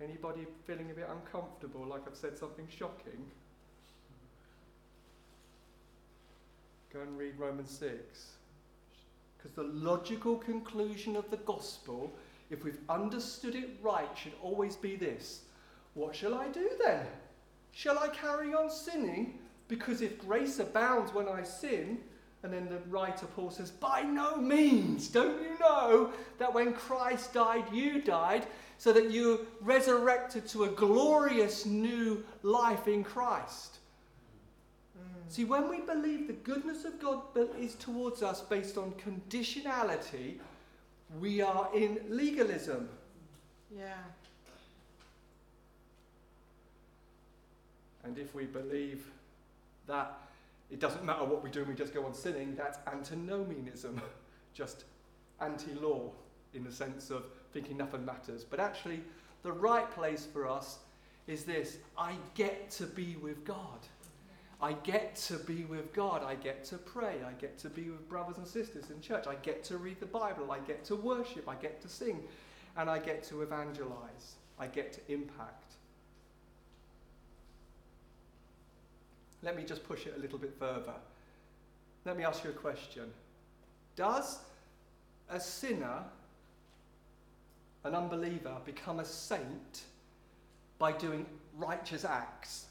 Anybody 0.02 0.46
feeling 0.66 0.90
a 0.90 0.94
bit 0.94 1.08
uncomfortable, 1.10 1.86
like 1.86 2.02
I've 2.06 2.16
said 2.16 2.38
something 2.38 2.66
shocking? 2.70 3.26
Go 6.92 7.00
and 7.00 7.16
read 7.18 7.38
Romans 7.38 7.70
6. 7.78 8.30
Because 9.36 9.52
the 9.52 9.62
logical 9.62 10.36
conclusion 10.36 11.16
of 11.16 11.30
the 11.30 11.36
gospel, 11.38 12.12
if 12.50 12.64
we've 12.64 12.80
understood 12.88 13.54
it 13.54 13.70
right, 13.82 14.08
should 14.16 14.32
always 14.42 14.76
be 14.76 14.96
this 14.96 15.42
What 15.94 16.14
shall 16.16 16.34
I 16.34 16.48
do 16.48 16.70
then? 16.84 17.06
Shall 17.72 17.98
I 17.98 18.08
carry 18.08 18.54
on 18.54 18.70
sinning? 18.70 19.38
Because 19.68 20.02
if 20.02 20.18
grace 20.18 20.58
abounds 20.58 21.14
when 21.14 21.28
I 21.28 21.42
sin, 21.42 21.98
and 22.42 22.52
then 22.52 22.68
the 22.68 22.78
writer 22.88 23.26
Paul 23.26 23.50
says, 23.50 23.70
By 23.70 24.02
no 24.02 24.36
means. 24.36 25.08
Don't 25.08 25.42
you 25.42 25.58
know 25.58 26.10
that 26.38 26.52
when 26.52 26.72
Christ 26.72 27.34
died, 27.34 27.64
you 27.72 28.00
died, 28.00 28.46
so 28.78 28.92
that 28.92 29.10
you 29.10 29.46
resurrected 29.60 30.46
to 30.48 30.64
a 30.64 30.68
glorious 30.68 31.66
new 31.66 32.24
life 32.42 32.88
in 32.88 33.04
Christ? 33.04 33.78
Mm. 34.98 35.30
See, 35.30 35.44
when 35.44 35.68
we 35.68 35.80
believe 35.80 36.28
the 36.28 36.32
goodness 36.32 36.86
of 36.86 36.98
God 36.98 37.20
is 37.58 37.74
towards 37.74 38.22
us 38.22 38.40
based 38.40 38.78
on 38.78 38.92
conditionality, 38.92 40.38
we 41.20 41.42
are 41.42 41.68
in 41.74 42.00
legalism. 42.08 42.88
Yeah. 43.76 43.92
And 48.02 48.16
if 48.16 48.34
we 48.34 48.46
believe 48.46 49.04
that 49.86 50.29
it 50.70 50.80
doesn't 50.80 51.04
matter 51.04 51.24
what 51.24 51.42
we 51.42 51.50
do 51.50 51.60
and 51.60 51.68
we 51.68 51.74
just 51.74 51.92
go 51.92 52.04
on 52.04 52.14
sinning, 52.14 52.54
that's 52.54 52.78
antinomianism, 52.86 54.00
just 54.54 54.84
anti 55.40 55.72
law 55.74 56.10
in 56.54 56.64
the 56.64 56.72
sense 56.72 57.10
of 57.10 57.24
thinking 57.52 57.76
nothing 57.76 58.04
matters. 58.04 58.44
But 58.44 58.60
actually, 58.60 59.00
the 59.42 59.52
right 59.52 59.90
place 59.90 60.26
for 60.32 60.48
us 60.48 60.78
is 61.26 61.44
this 61.44 61.78
I 61.96 62.14
get 62.34 62.70
to 62.72 62.86
be 62.86 63.16
with 63.16 63.44
God. 63.44 63.78
I 64.62 64.74
get 64.74 65.16
to 65.16 65.38
be 65.38 65.64
with 65.64 65.92
God. 65.94 66.22
I 66.22 66.34
get 66.34 66.64
to 66.66 66.76
pray. 66.76 67.16
I 67.26 67.32
get 67.40 67.58
to 67.60 67.70
be 67.70 67.88
with 67.88 68.06
brothers 68.08 68.36
and 68.36 68.46
sisters 68.46 68.90
in 68.90 69.00
church. 69.00 69.26
I 69.26 69.36
get 69.36 69.64
to 69.64 69.78
read 69.78 70.00
the 70.00 70.06
Bible. 70.06 70.52
I 70.52 70.58
get 70.58 70.84
to 70.86 70.96
worship. 70.96 71.48
I 71.48 71.54
get 71.54 71.80
to 71.80 71.88
sing. 71.88 72.22
And 72.76 72.90
I 72.90 72.98
get 72.98 73.22
to 73.24 73.40
evangelize. 73.40 74.34
I 74.58 74.66
get 74.66 74.92
to 74.92 75.00
impact. 75.12 75.69
Let 79.42 79.56
me 79.56 79.64
just 79.64 79.84
push 79.84 80.06
it 80.06 80.14
a 80.16 80.20
little 80.20 80.38
bit 80.38 80.54
further. 80.58 80.94
Let 82.04 82.16
me 82.16 82.24
ask 82.24 82.44
you 82.44 82.50
a 82.50 82.54
question. 82.54 83.04
Does 83.96 84.38
a 85.28 85.40
sinner, 85.40 86.04
an 87.84 87.94
unbeliever, 87.94 88.56
become 88.64 89.00
a 89.00 89.04
saint 89.04 89.82
by 90.78 90.92
doing 90.92 91.26
righteous 91.56 92.04
acts? 92.04 92.66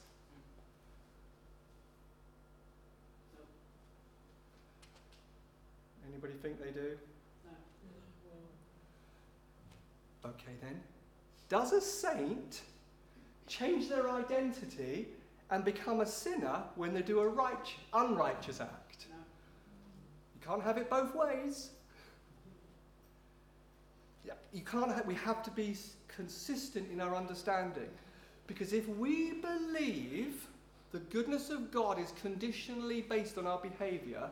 Anybody 6.08 6.34
think 6.42 6.60
they 6.60 6.72
do? 6.72 6.98
Okay 10.26 10.54
then. 10.62 10.80
Does 11.48 11.72
a 11.72 11.82
saint 11.82 12.62
change 13.48 13.90
their 13.90 14.12
identity 14.12 15.08
and 15.52 15.66
become 15.66 16.02
a 16.02 16.06
sinner 16.06 16.64
when 16.76 16.94
they 16.94 17.02
do 17.02 17.20
a 17.20 17.28
right, 17.28 17.68
unrighteous 17.94 18.62
act? 18.62 19.08
No. 19.10 19.18
You 20.36 20.48
can't 20.48 20.64
have 20.64 20.78
it 20.78 20.90
both 20.90 21.16
ways. 21.16 21.72
Yeah, 24.26 24.34
you 24.54 24.62
can't 24.62 24.94
have, 24.94 25.06
we 25.06 25.16
have 25.16 25.42
to 25.44 25.52
be 25.52 25.76
consistent 26.08 26.92
in 26.92 27.02
our 27.02 27.16
understanding. 27.16 27.90
Because 28.48 28.74
if 28.74 28.88
we 28.90 29.34
believe 29.34 30.48
the 30.92 31.00
goodness 31.00 31.50
of 31.50 31.72
God 31.72 32.00
is 32.00 32.14
conditionally 32.22 33.02
based 33.02 33.38
on 33.38 33.46
our 33.46 33.60
behavior, 33.60 34.30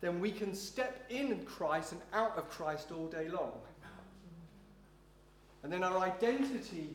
then 0.00 0.20
we 0.20 0.30
can 0.30 0.54
step 0.54 1.04
in 1.08 1.44
Christ 1.44 1.92
and 1.92 2.00
out 2.12 2.36
of 2.36 2.48
Christ 2.48 2.92
all 2.92 3.06
day 3.06 3.28
long. 3.28 3.52
And 5.62 5.72
then 5.72 5.82
our 5.82 5.98
identity 5.98 6.90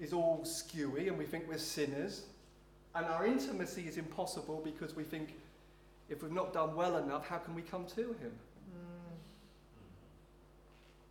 is 0.00 0.12
all 0.12 0.42
skewy 0.44 1.08
and 1.08 1.16
we 1.16 1.24
think 1.24 1.44
we're 1.48 1.58
sinners. 1.58 2.22
And 2.94 3.06
our 3.06 3.26
intimacy 3.26 3.82
is 3.82 3.96
impossible 3.96 4.60
because 4.64 4.96
we 4.96 5.04
think 5.04 5.34
if 6.08 6.22
we've 6.22 6.32
not 6.32 6.52
done 6.52 6.74
well 6.74 6.96
enough, 6.96 7.28
how 7.28 7.36
can 7.38 7.54
we 7.54 7.62
come 7.62 7.84
to 7.96 8.02
Him? 8.02 8.32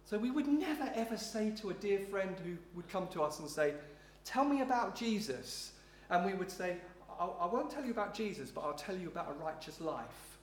So 0.05 0.17
we 0.17 0.31
would 0.31 0.47
never 0.47 0.89
ever 0.95 1.17
say 1.17 1.51
to 1.61 1.69
a 1.69 1.73
dear 1.73 1.99
friend 1.99 2.35
who 2.43 2.53
would 2.75 2.87
come 2.87 3.07
to 3.09 3.21
us 3.21 3.39
and 3.39 3.49
say, 3.49 3.73
Tell 4.23 4.45
me 4.45 4.61
about 4.61 4.95
Jesus. 4.95 5.73
And 6.09 6.25
we 6.25 6.33
would 6.33 6.49
say, 6.49 6.77
I, 7.19 7.25
I 7.25 7.45
won't 7.45 7.69
tell 7.69 7.83
you 7.83 7.91
about 7.91 8.13
Jesus, 8.13 8.49
but 8.49 8.61
I'll 8.61 8.73
tell 8.73 8.95
you 8.95 9.07
about 9.07 9.29
a 9.29 9.43
righteous 9.43 9.81
life. 9.81 10.37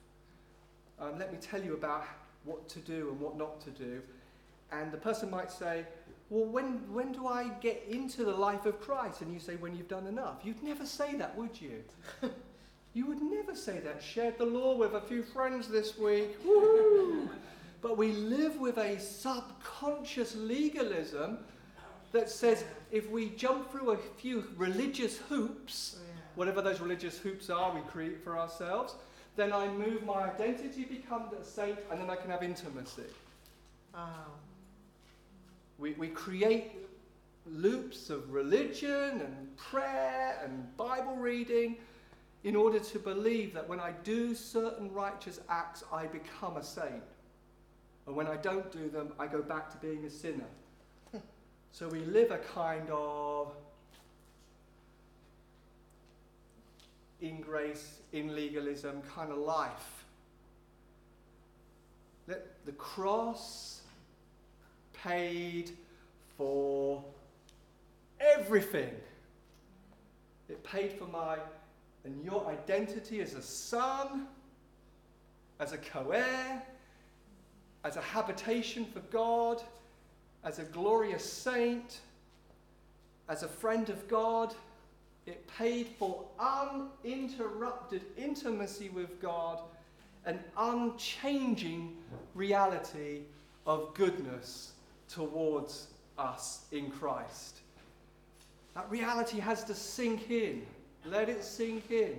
Um, 1.00 1.18
let 1.18 1.32
me 1.32 1.38
tell 1.40 1.62
you 1.62 1.74
about 1.74 2.04
what 2.44 2.68
to 2.68 2.78
do 2.80 3.08
and 3.10 3.20
what 3.20 3.36
not 3.36 3.60
to 3.62 3.70
do. 3.70 4.02
And 4.70 4.92
the 4.92 4.98
person 4.98 5.30
might 5.30 5.50
say, 5.50 5.84
Well, 6.30 6.46
when, 6.46 6.92
when 6.92 7.12
do 7.12 7.26
I 7.26 7.48
get 7.60 7.84
into 7.88 8.24
the 8.24 8.32
life 8.32 8.66
of 8.66 8.80
Christ? 8.80 9.20
And 9.20 9.32
you 9.32 9.38
say, 9.38 9.56
When 9.56 9.76
you've 9.76 9.88
done 9.88 10.06
enough. 10.06 10.38
You'd 10.42 10.62
never 10.62 10.86
say 10.86 11.14
that, 11.16 11.36
would 11.36 11.60
you? 11.60 11.84
you 12.94 13.06
would 13.06 13.20
never 13.20 13.54
say 13.54 13.80
that. 13.80 14.02
Shared 14.02 14.38
the 14.38 14.46
law 14.46 14.76
with 14.76 14.94
a 14.94 15.00
few 15.00 15.22
friends 15.22 15.68
this 15.68 15.98
week. 15.98 16.42
Woohoo! 16.46 17.28
But 17.82 17.98
we 17.98 18.12
live 18.12 18.58
with 18.58 18.78
a 18.78 18.98
subconscious 18.98 20.34
legalism 20.36 21.38
that 22.12 22.30
says 22.30 22.64
if 22.90 23.10
we 23.10 23.30
jump 23.30 23.70
through 23.70 23.90
a 23.90 23.98
few 23.98 24.44
religious 24.56 25.18
hoops, 25.18 25.96
oh, 25.98 26.04
whatever 26.36 26.62
those 26.62 26.80
religious 26.80 27.18
hoops 27.18 27.50
are 27.50 27.74
we 27.74 27.82
create 27.82 28.24
for 28.24 28.38
ourselves, 28.38 28.94
then 29.36 29.52
I 29.52 29.68
move 29.68 30.04
my 30.04 30.30
identity, 30.30 30.84
become 30.84 31.24
a 31.38 31.44
saint, 31.44 31.78
and 31.90 32.00
then 32.00 32.08
I 32.08 32.16
can 32.16 32.30
have 32.30 32.42
intimacy. 32.42 33.02
Oh. 33.94 34.08
We, 35.78 35.92
we 35.92 36.08
create 36.08 36.72
loops 37.46 38.10
of 38.10 38.32
religion 38.32 39.20
and 39.20 39.56
prayer 39.56 40.40
and 40.42 40.76
Bible 40.76 41.16
reading 41.16 41.76
in 42.44 42.56
order 42.56 42.78
to 42.78 42.98
believe 42.98 43.54
that 43.54 43.68
when 43.68 43.80
I 43.80 43.92
do 44.02 44.34
certain 44.34 44.92
righteous 44.92 45.40
acts, 45.48 45.82
I 45.92 46.06
become 46.06 46.56
a 46.56 46.62
saint. 46.62 47.02
And 48.06 48.14
when 48.14 48.26
I 48.26 48.36
don't 48.36 48.70
do 48.70 48.88
them, 48.90 49.12
I 49.18 49.26
go 49.26 49.40
back 49.40 49.70
to 49.70 49.78
being 49.78 50.04
a 50.04 50.10
sinner. 50.10 50.44
so 51.72 51.88
we 51.88 52.00
live 52.00 52.30
a 52.30 52.38
kind 52.38 52.88
of 52.90 53.54
in 57.22 57.40
grace, 57.40 58.00
in 58.12 58.34
legalism 58.34 59.00
kind 59.14 59.32
of 59.32 59.38
life. 59.38 60.04
Let 62.26 62.64
the 62.66 62.72
cross 62.72 63.80
paid 65.04 65.70
for 66.38 67.04
everything. 68.20 68.94
It 70.48 70.62
paid 70.64 70.92
for 70.92 71.06
my 71.06 71.38
and 72.04 72.22
your 72.22 72.46
identity 72.46 73.20
as 73.22 73.34
a 73.34 73.42
son, 73.42 74.26
as 75.58 75.72
a 75.72 75.78
co 75.78 76.10
heir, 76.10 76.62
as 77.82 77.96
a 77.96 78.02
habitation 78.02 78.84
for 78.84 79.00
God, 79.10 79.62
as 80.42 80.58
a 80.58 80.64
glorious 80.64 81.24
saint, 81.24 82.00
as 83.28 83.42
a 83.42 83.48
friend 83.48 83.88
of 83.88 84.06
God. 84.08 84.54
It 85.26 85.46
paid 85.56 85.88
for 85.98 86.26
uninterrupted 86.38 88.02
intimacy 88.18 88.90
with 88.90 89.22
God, 89.22 89.60
an 90.26 90.38
unchanging 90.58 91.96
reality 92.34 93.20
of 93.66 93.94
goodness 93.94 94.73
towards 95.08 95.88
us 96.18 96.64
in 96.72 96.90
Christ. 96.90 97.60
That 98.74 98.90
reality 98.90 99.38
has 99.38 99.64
to 99.64 99.74
sink 99.74 100.30
in. 100.30 100.66
Let 101.06 101.28
it 101.28 101.44
sink 101.44 101.90
in. 101.90 102.18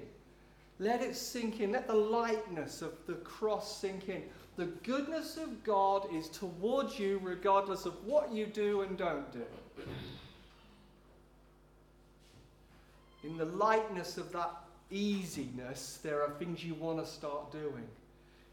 Let 0.79 1.01
it 1.01 1.15
sink 1.15 1.59
in. 1.59 1.71
Let 1.71 1.87
the 1.87 1.95
lightness 1.95 2.81
of 2.81 2.93
the 3.07 3.15
cross 3.15 3.77
sink 3.79 4.09
in. 4.09 4.23
The 4.57 4.65
goodness 4.83 5.37
of 5.37 5.63
God 5.63 6.07
is 6.13 6.29
towards 6.29 6.97
you 6.97 7.19
regardless 7.21 7.85
of 7.85 7.93
what 8.05 8.31
you 8.31 8.45
do 8.45 8.81
and 8.81 8.97
don't 8.97 9.29
do. 9.33 9.45
In 13.23 13.37
the 13.37 13.45
lightness 13.45 14.17
of 14.17 14.31
that 14.33 14.51
easiness, 14.91 15.99
there 16.03 16.21
are 16.21 16.29
things 16.31 16.63
you 16.63 16.75
want 16.75 17.03
to 17.03 17.05
start 17.05 17.51
doing. 17.51 17.87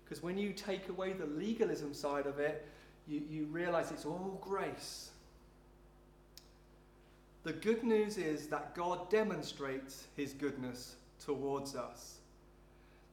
Because 0.04 0.22
when 0.22 0.38
you 0.38 0.52
take 0.52 0.88
away 0.88 1.12
the 1.12 1.26
legalism 1.26 1.94
side 1.94 2.26
of 2.26 2.38
it, 2.38 2.66
you, 3.08 3.22
you 3.30 3.44
realize 3.46 3.90
it's 3.90 4.04
all 4.04 4.38
grace. 4.40 5.10
The 7.44 7.52
good 7.52 7.82
news 7.82 8.18
is 8.18 8.46
that 8.48 8.74
God 8.74 9.10
demonstrates 9.10 10.06
his 10.16 10.32
goodness 10.32 10.94
towards 11.24 11.74
us. 11.74 12.18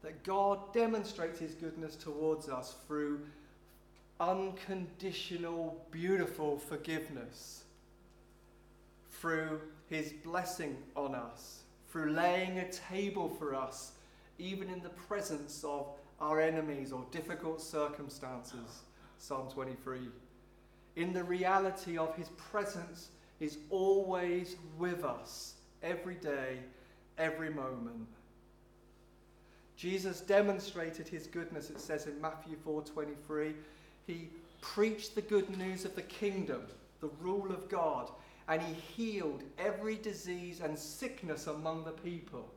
That 0.03 0.23
God 0.23 0.71
demonstrates 0.73 1.39
his 1.39 1.55
goodness 1.55 1.95
towards 1.95 2.47
us 2.47 2.75
through 2.87 3.21
unconditional, 4.19 5.83
beautiful 5.91 6.57
forgiveness, 6.57 7.63
through 9.11 9.61
his 9.89 10.13
blessing 10.23 10.77
on 10.95 11.15
us, 11.15 11.61
through 11.91 12.11
laying 12.11 12.59
a 12.59 12.71
table 12.71 13.29
for 13.29 13.55
us, 13.55 13.93
even 14.37 14.69
in 14.69 14.81
the 14.81 14.89
presence 14.89 15.63
of 15.63 15.87
our 16.21 16.39
enemies 16.39 16.91
or 16.91 17.03
difficult 17.11 17.61
circumstances. 17.61 18.83
Psalm 19.19 19.47
23. 19.49 19.99
In 20.95 21.13
the 21.13 21.23
reality 21.23 21.97
of 21.97 22.15
his 22.15 22.29
presence 22.29 23.09
is 23.39 23.57
always 23.69 24.55
with 24.77 25.03
us, 25.03 25.55
every 25.83 26.15
day, 26.15 26.57
every 27.17 27.49
moment. 27.49 28.07
Jesus 29.75 30.21
demonstrated 30.21 31.07
his 31.07 31.27
goodness, 31.27 31.69
it 31.69 31.79
says 31.79 32.07
in 32.07 32.19
Matthew 32.19 32.57
4:23. 32.65 33.55
He 34.07 34.29
preached 34.61 35.15
the 35.15 35.21
good 35.21 35.55
news 35.57 35.85
of 35.85 35.95
the 35.95 36.01
kingdom, 36.01 36.67
the 36.99 37.09
rule 37.21 37.51
of 37.51 37.69
God, 37.69 38.11
and 38.47 38.61
he 38.61 38.73
healed 38.73 39.43
every 39.57 39.95
disease 39.95 40.59
and 40.59 40.77
sickness 40.77 41.47
among 41.47 41.85
the 41.85 41.91
people. 41.91 42.49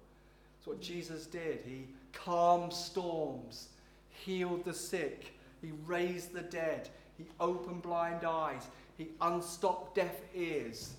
That's 0.57 0.66
what 0.66 0.81
Jesus 0.81 1.27
did. 1.27 1.64
He 1.64 1.87
calmed 2.12 2.72
storms, 2.72 3.68
healed 4.09 4.64
the 4.64 4.75
sick, 4.75 5.35
he 5.62 5.72
raised 5.87 6.33
the 6.33 6.42
dead, 6.42 6.88
he 7.16 7.25
opened 7.40 7.83
blind 7.83 8.25
eyes, 8.25 8.66
he 8.98 9.09
unstopped 9.20 9.94
deaf 9.94 10.16
ears. 10.35 10.94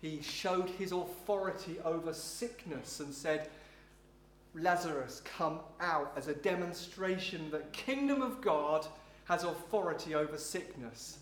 He 0.00 0.22
showed 0.22 0.68
his 0.70 0.92
authority 0.92 1.78
over 1.84 2.12
sickness 2.12 3.00
and 3.00 3.12
said, 3.12 3.48
Lazarus, 4.54 5.22
come 5.24 5.60
out 5.80 6.12
as 6.16 6.28
a 6.28 6.34
demonstration 6.34 7.50
that 7.50 7.72
kingdom 7.72 8.22
of 8.22 8.40
God 8.40 8.86
has 9.24 9.44
authority 9.44 10.14
over 10.14 10.36
sickness. 10.38 11.18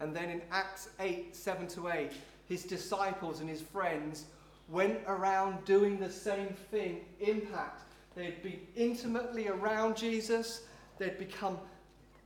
And 0.00 0.14
then 0.14 0.30
in 0.30 0.42
Acts 0.50 0.90
8, 1.00 1.34
7 1.34 1.66
to 1.68 1.88
8, 1.88 2.12
his 2.48 2.64
disciples 2.64 3.40
and 3.40 3.48
his 3.48 3.62
friends 3.62 4.26
went 4.68 4.98
around 5.06 5.64
doing 5.64 5.98
the 5.98 6.10
same 6.10 6.54
thing, 6.70 7.00
impact. 7.20 7.82
They'd 8.16 8.42
been 8.42 8.60
intimately 8.74 9.48
around 9.48 9.96
Jesus. 9.96 10.62
They'd 10.98 11.18
become, 11.18 11.58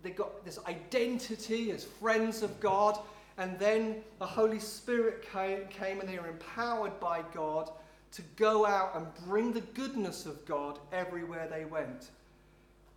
they 0.03 0.11
got 0.11 0.45
this 0.45 0.61
identity 0.67 1.73
as 1.73 1.85
friends 1.85 2.43
of 2.43 2.59
God. 2.61 2.99
And 3.37 3.59
then 3.59 3.97
the 4.21 4.27
Holy 4.27 4.61
Spirit 4.61 5.27
came, 5.33 5.67
came 5.67 6.01
and 6.01 6.09
they 6.09 6.19
were 6.19 6.29
empowered 6.29 6.99
by 7.01 7.25
God 7.35 7.71
to 8.13 8.23
go 8.37 8.65
out 8.67 8.95
and 8.95 9.07
bring 9.27 9.53
the 9.53 9.61
goodness 9.61 10.27
of 10.27 10.45
God 10.47 10.79
everywhere 10.93 11.49
they 11.51 11.65
went. 11.65 12.11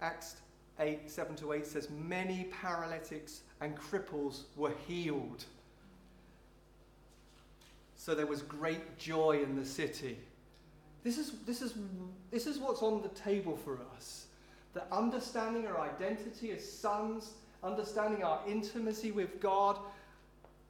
Acts 0.01 0.36
8, 0.79 1.10
7 1.10 1.36
to 1.38 1.53
8 1.53 1.65
says, 1.65 1.89
Many 1.89 2.45
paralytics 2.62 3.41
and 3.62 3.75
cripples 3.75 4.41
were 4.56 4.73
healed. 4.88 5.45
So 7.95 8.13
there 8.13 8.27
was 8.27 8.41
great 8.41 8.97
joy 8.97 9.41
in 9.41 9.56
the 9.56 9.65
city. 9.65 10.17
This 11.03 11.17
is, 11.17 11.33
this 11.45 11.61
is, 11.61 11.73
this 12.31 12.47
is 12.47 12.59
what's 12.59 12.81
on 12.81 13.01
the 13.01 13.09
table 13.09 13.57
for 13.57 13.79
us. 13.95 14.27
That 14.73 14.87
understanding 14.91 15.67
our 15.67 15.79
identity 15.79 16.51
as 16.51 16.69
sons, 16.69 17.33
understanding 17.63 18.23
our 18.23 18.39
intimacy 18.47 19.11
with 19.11 19.39
God. 19.39 19.77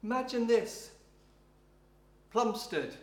Imagine 0.02 0.46
this 0.46 0.90
Plumstead 2.32 2.96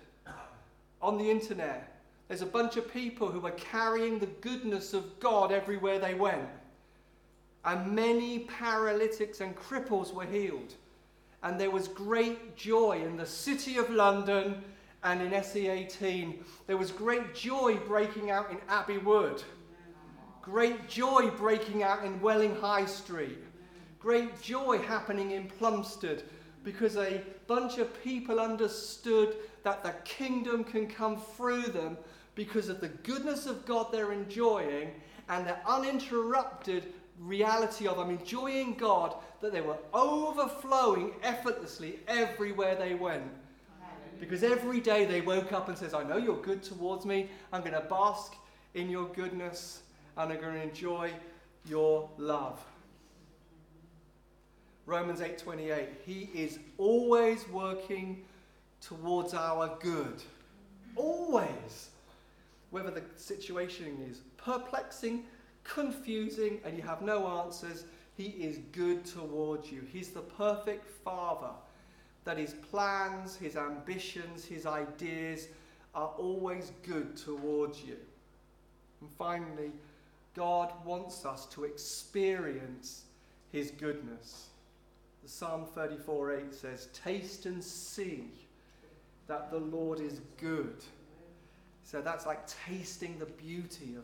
on 1.01 1.17
the 1.17 1.31
internet. 1.31 2.01
There's 2.27 2.41
a 2.41 2.45
bunch 2.45 2.75
of 2.75 2.91
people 2.91 3.31
who 3.31 3.45
are 3.45 3.51
carrying 3.51 4.19
the 4.19 4.25
goodness 4.25 4.93
of 4.93 5.19
God 5.21 5.53
everywhere 5.53 5.99
they 5.99 6.13
went. 6.13 6.49
And 7.63 7.95
many 7.95 8.39
paralytics 8.39 9.39
and 9.39 9.55
cripples 9.55 10.13
were 10.13 10.25
healed. 10.25 10.73
And 11.43 11.59
there 11.59 11.71
was 11.71 11.87
great 11.87 12.57
joy 12.57 13.01
in 13.03 13.15
the 13.15 13.25
city 13.25 13.77
of 13.77 13.89
London 13.89 14.63
and 15.03 15.21
in 15.21 15.31
SE18. 15.31 16.43
There 16.67 16.77
was 16.77 16.91
great 16.91 17.33
joy 17.33 17.77
breaking 17.87 18.31
out 18.31 18.51
in 18.51 18.57
Abbey 18.69 18.97
Wood. 18.97 19.43
Great 20.41 20.87
joy 20.87 21.29
breaking 21.37 21.83
out 21.83 22.03
in 22.03 22.19
Welling 22.21 22.55
High 22.55 22.85
Street. 22.85 23.37
Great 23.99 24.41
joy 24.41 24.79
happening 24.79 25.31
in 25.31 25.47
Plumstead 25.47 26.23
because 26.63 26.97
a 26.97 27.21
bunch 27.47 27.77
of 27.77 28.03
people 28.03 28.39
understood 28.39 29.35
that 29.63 29.83
the 29.83 29.93
kingdom 30.03 30.63
can 30.63 30.87
come 30.87 31.19
through 31.19 31.63
them 31.63 31.97
because 32.35 32.69
of 32.69 32.81
the 32.81 32.87
goodness 32.87 33.45
of 33.45 33.65
God 33.65 33.91
they're 33.91 34.11
enjoying 34.11 34.91
and 35.29 35.45
the 35.45 35.57
uninterrupted 35.67 36.93
reality 37.19 37.87
of 37.87 37.99
I'm 37.99 38.09
enjoying 38.09 38.73
God 38.75 39.15
that 39.41 39.51
they 39.51 39.61
were 39.61 39.77
overflowing 39.93 41.13
effortlessly 41.23 41.99
everywhere 42.07 42.75
they 42.75 42.95
went. 42.95 43.23
Because 44.21 44.43
every 44.43 44.79
day 44.79 45.05
they 45.05 45.19
woke 45.19 45.51
up 45.51 45.67
and 45.67 45.75
says, 45.75 45.95
I 45.95 46.03
know 46.03 46.17
you're 46.17 46.41
good 46.41 46.61
towards 46.61 47.07
me. 47.07 47.27
I'm 47.51 47.61
going 47.61 47.73
to 47.73 47.81
bask 47.81 48.35
in 48.75 48.87
your 48.87 49.07
goodness 49.07 49.81
and 50.15 50.31
I'm 50.31 50.39
going 50.39 50.53
to 50.53 50.61
enjoy 50.61 51.11
your 51.65 52.07
love. 52.19 52.63
Romans 54.85 55.21
8:28 55.21 55.87
He 56.05 56.29
is 56.35 56.59
always 56.77 57.47
working 57.49 58.23
towards 58.79 59.33
our 59.33 59.75
good. 59.81 60.21
Always. 60.95 61.89
Whether 62.69 62.91
the 62.91 63.03
situation 63.15 64.05
is 64.07 64.21
perplexing, 64.37 65.25
confusing, 65.63 66.59
and 66.63 66.77
you 66.77 66.83
have 66.83 67.01
no 67.01 67.25
answers, 67.43 67.85
He 68.15 68.25
is 68.25 68.59
good 68.71 69.03
towards 69.03 69.71
you. 69.71 69.81
He's 69.91 70.09
the 70.09 70.21
perfect 70.21 70.87
Father, 71.03 71.51
that 72.23 72.37
His 72.37 72.53
plans, 72.53 73.35
His 73.35 73.55
ambitions, 73.55 74.45
His 74.45 74.65
ideas 74.65 75.47
are 75.93 76.11
always 76.17 76.71
good 76.83 77.17
towards 77.17 77.83
you. 77.83 77.97
And 79.01 79.09
finally, 79.17 79.71
God 80.35 80.71
wants 80.85 81.25
us 81.25 81.45
to 81.47 81.65
experience 81.65 83.03
His 83.51 83.71
goodness. 83.71 84.47
The 85.23 85.29
Psalm 85.29 85.65
34 85.73 86.33
8 86.33 86.53
says, 86.53 86.89
Taste 86.93 87.45
and 87.45 87.63
see 87.63 88.25
that 89.27 89.51
the 89.51 89.59
Lord 89.59 89.99
is 89.99 90.21
good. 90.37 90.83
So 91.83 92.01
that's 92.01 92.25
like 92.25 92.47
tasting 92.65 93.19
the 93.19 93.25
beauty 93.25 93.95
of 93.97 94.03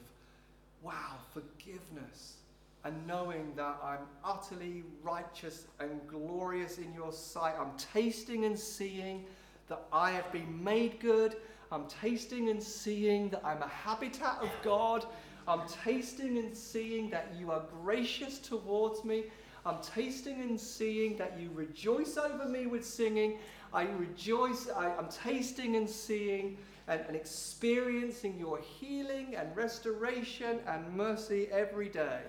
wow, 0.82 1.15
forgiveness, 1.34 2.38
and 2.83 3.05
knowing 3.05 3.53
that 3.55 3.77
I'm 3.83 4.05
utterly 4.23 4.83
righteous 5.03 5.65
and 5.79 6.05
glorious 6.07 6.77
in 6.77 6.93
your 6.93 7.11
sight. 7.11 7.55
I'm 7.59 7.77
tasting 7.77 8.45
and 8.45 8.57
seeing 8.57 9.25
that 9.67 9.83
I 9.91 10.11
have 10.11 10.31
been 10.31 10.63
made 10.63 10.99
good. 10.99 11.35
I'm 11.71 11.87
tasting 11.87 12.49
and 12.49 12.63
seeing 12.63 13.29
that 13.29 13.45
I'm 13.45 13.61
a 13.61 13.67
habitat 13.67 14.37
of 14.41 14.49
God. 14.63 15.05
I'm 15.47 15.61
tasting 15.83 16.37
and 16.37 16.55
seeing 16.55 17.09
that 17.09 17.33
you 17.37 17.51
are 17.51 17.63
gracious 17.81 18.39
towards 18.39 19.03
me. 19.03 19.25
I'm 19.65 19.81
tasting 19.81 20.41
and 20.41 20.59
seeing 20.59 21.17
that 21.17 21.37
you 21.39 21.49
rejoice 21.53 22.15
over 22.17 22.47
me 22.47 22.67
with 22.67 22.85
singing. 22.85 23.39
I 23.73 23.83
rejoice, 23.83 24.69
I, 24.69 24.97
am 24.97 25.09
tasting 25.09 25.75
and 25.75 25.89
seeing 25.89 26.57
and, 26.87 27.01
and 27.07 27.15
experiencing 27.15 28.39
your 28.39 28.59
healing 28.59 29.35
and 29.35 29.53
restoration 29.55 30.59
and 30.67 30.89
mercy 30.95 31.49
every 31.51 31.89
day. 31.89 32.21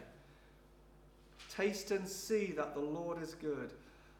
Taste 1.58 1.90
and 1.90 2.06
see 2.06 2.52
that 2.52 2.72
the 2.72 2.80
Lord 2.80 3.20
is 3.20 3.34
good. 3.34 3.72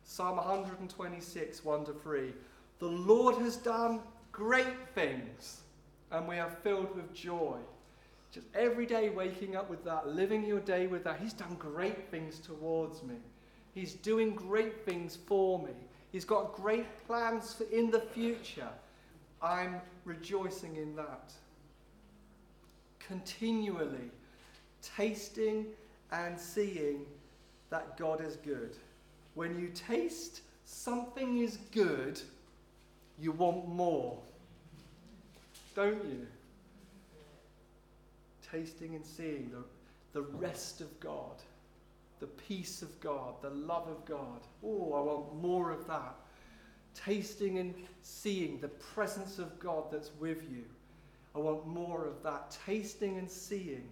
Psalm 0.03 0.39
126, 0.39 1.65
1 1.65 1.85
to 1.85 1.93
3. 1.93 2.33
The 2.81 2.87
Lord 2.87 3.37
has 3.37 3.57
done 3.57 4.01
great 4.33 4.89
things, 4.93 5.61
and 6.11 6.27
we 6.27 6.41
are 6.41 6.51
filled 6.65 6.97
with 6.97 7.15
joy. 7.15 7.59
Just 8.33 8.49
every 8.57 8.87
day 8.87 9.11
waking 9.11 9.55
up 9.55 9.71
with 9.71 9.85
that, 9.85 10.09
living 10.09 10.45
your 10.45 10.59
day 10.59 10.89
with 10.89 11.05
that. 11.05 11.21
He's 11.21 11.33
done 11.33 11.55
great 11.61 12.11
things 12.11 12.41
towards 12.41 13.05
me. 13.05 13.15
He's 13.73 13.95
doing 13.95 14.35
great 14.35 14.85
things 14.85 15.17
for 15.25 15.61
me. 15.61 15.75
He's 16.11 16.25
got 16.25 16.57
great 16.57 16.87
plans 17.07 17.55
for 17.55 17.65
in 17.73 17.93
the 17.93 18.01
future. 18.01 18.71
I'm 19.41 19.81
rejoicing 20.05 20.75
in 20.75 20.97
that. 20.97 21.33
Continually 22.99 24.11
tasting 24.83 25.67
and 26.11 26.37
seeing 26.37 27.07
that 27.71 27.97
God 27.97 28.25
is 28.25 28.37
good. 28.37 28.77
When 29.35 29.59
you 29.59 29.69
taste 29.69 30.43
something 30.65 31.39
is 31.39 31.59
good, 31.73 32.21
you 33.19 33.33
want 33.33 33.69
more. 33.69 34.19
Don't 35.75 36.05
you? 36.05 36.27
Tasting 38.51 38.95
and 38.95 39.05
seeing 39.05 39.51
the, 39.51 40.21
the 40.21 40.27
rest 40.39 40.81
of 40.81 40.99
God, 41.01 41.43
the 42.21 42.27
peace 42.27 42.83
of 42.83 42.99
God, 43.01 43.35
the 43.43 43.51
love 43.51 43.87
of 43.89 44.05
God. 44.05 44.41
Oh, 44.65 44.93
I 44.95 45.01
want 45.01 45.43
more 45.43 45.71
of 45.71 45.87
that 45.87 46.15
tasting 47.05 47.59
and 47.59 47.75
seeing 48.03 48.61
the 48.61 48.69
presence 48.69 49.39
of 49.39 49.59
God 49.59 49.85
that's 49.91 50.11
with 50.19 50.43
you. 50.51 50.65
I 51.35 51.39
want 51.39 51.67
more 51.67 52.07
of 52.07 52.23
that. 52.23 52.57
Tasting 52.67 53.19
and 53.19 53.31
seeing 53.31 53.89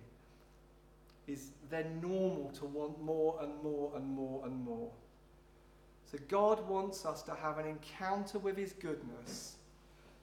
is 1.26 1.50
then 1.70 2.00
normal 2.00 2.50
to 2.54 2.64
want 2.64 3.02
more 3.02 3.38
and 3.42 3.52
more 3.62 3.92
and 3.96 4.08
more 4.08 4.44
and 4.46 4.64
more. 4.64 4.90
So 6.10 6.18
God 6.28 6.66
wants 6.68 7.04
us 7.04 7.22
to 7.24 7.34
have 7.34 7.58
an 7.58 7.66
encounter 7.66 8.38
with 8.38 8.56
His 8.56 8.72
goodness 8.72 9.56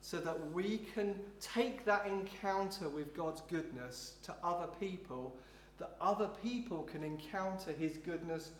so 0.02 0.20
that 0.20 0.52
we 0.54 0.80
can 0.94 1.16
take 1.40 1.86
that 1.86 2.06
encounter 2.08 2.90
with 2.90 3.16
God's 3.16 3.42
goodness 3.50 4.14
to 4.24 4.34
other 4.44 4.68
people, 4.80 5.36
that 5.80 5.96
other 6.00 6.30
people 6.42 6.84
can 6.84 7.04
encounter 7.04 7.72
His 7.72 7.98
goodness 7.98 8.52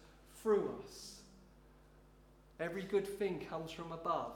through 0.42 0.74
us. 0.84 1.22
Every 2.60 2.84
good 2.84 3.08
thing 3.08 3.46
comes 3.50 3.72
from 3.72 3.92
above. 3.92 4.34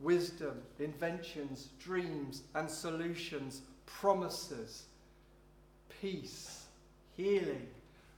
Wisdom, 0.00 0.60
inventions, 0.78 1.68
dreams, 1.82 2.42
and 2.54 2.68
solutions, 2.68 3.62
promises, 3.86 4.84
peace, 6.00 6.59
healing, 7.20 7.66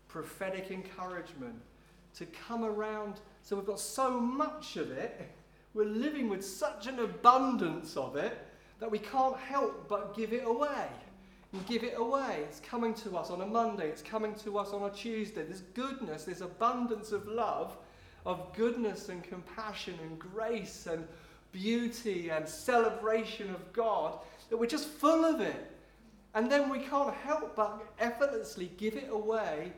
prophetic 0.09 0.71
encouragement 0.71 1.61
to 2.15 2.27
come 2.27 2.65
around. 2.65 3.15
So 3.43 3.57
we've 3.57 3.67
got 3.67 3.81
so 3.81 4.21
much 4.21 4.77
of 4.77 4.91
it, 4.91 5.31
we're 5.75 5.87
living 5.87 6.29
with 6.29 6.45
such 6.45 6.87
an 6.87 6.99
abundance 6.99 7.97
of 7.97 8.17
it 8.17 8.39
that 8.79 8.91
we 8.91 8.99
can't 8.99 9.37
help 9.37 9.89
but 9.89 10.17
give 10.17 10.33
it 10.33 10.45
away. 10.45 10.87
And 11.53 11.67
give 11.67 11.85
it 11.85 11.95
away. 11.99 12.45
It's 12.49 12.61
coming 12.61 12.95
to 12.95 13.19
us 13.19 13.29
on 13.31 13.43
a 13.43 13.47
Monday, 13.47 13.89
it's 13.89 14.03
coming 14.03 14.35
to 14.37 14.59
us 14.59 14.71
on 14.73 14.91
a 14.91 14.95
Tuesday. 14.95 15.43
This 15.43 15.63
goodness, 15.75 16.25
this 16.25 16.41
abundance 16.41 17.13
of 17.13 17.27
love 17.27 17.77
of 18.25 18.55
goodness 18.55 19.09
and 19.09 19.23
compassion 19.23 19.95
and 20.03 20.19
grace 20.19 20.87
and 20.87 21.07
beauty 21.51 22.31
and 22.31 22.49
celebration 22.49 23.51
of 23.51 23.73
God, 23.73 24.19
that 24.49 24.57
we're 24.57 24.67
just 24.67 24.89
full 24.89 25.25
of 25.25 25.41
it. 25.41 25.72
And 26.35 26.51
then 26.51 26.71
we 26.71 26.79
can't 26.81 27.15
help 27.15 27.55
but 27.55 27.83
effortlessly 27.99 28.71
give 28.77 28.95
it 28.97 29.09
away 29.11 29.73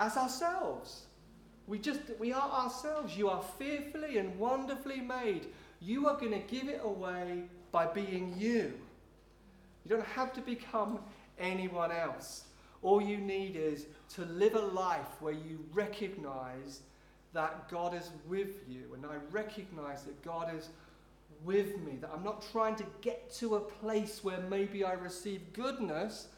as 0.00 0.16
ourselves. 0.16 1.02
We 1.66 1.78
just, 1.78 2.00
we 2.18 2.32
are 2.32 2.50
ourselves. 2.50 3.16
You 3.16 3.28
are 3.28 3.42
fearfully 3.58 4.18
and 4.18 4.38
wonderfully 4.38 5.00
made. 5.00 5.46
You 5.80 6.08
are 6.08 6.16
going 6.16 6.32
to 6.32 6.38
give 6.38 6.68
it 6.68 6.80
away 6.82 7.42
by 7.72 7.86
being 7.86 8.34
you. 8.38 8.72
You 9.84 9.90
don't 9.90 10.06
have 10.06 10.32
to 10.34 10.40
become 10.40 11.00
anyone 11.38 11.92
else. 11.92 12.44
All 12.82 13.00
you 13.00 13.18
need 13.18 13.56
is 13.56 13.86
to 14.14 14.24
live 14.24 14.54
a 14.54 14.60
life 14.60 15.20
where 15.20 15.32
you 15.32 15.64
recognize 15.72 16.80
that 17.32 17.68
God 17.68 17.94
is 17.94 18.10
with 18.26 18.68
you. 18.68 18.94
And 18.94 19.04
I 19.04 19.16
recognize 19.30 20.04
that 20.04 20.22
God 20.22 20.54
is 20.56 20.70
with 21.44 21.78
me, 21.80 21.98
that 22.00 22.10
I'm 22.12 22.24
not 22.24 22.44
trying 22.52 22.76
to 22.76 22.84
get 23.00 23.32
to 23.34 23.56
a 23.56 23.60
place 23.60 24.22
where 24.22 24.40
maybe 24.48 24.84
I 24.84 24.92
receive 24.92 25.52
goodness. 25.52 26.28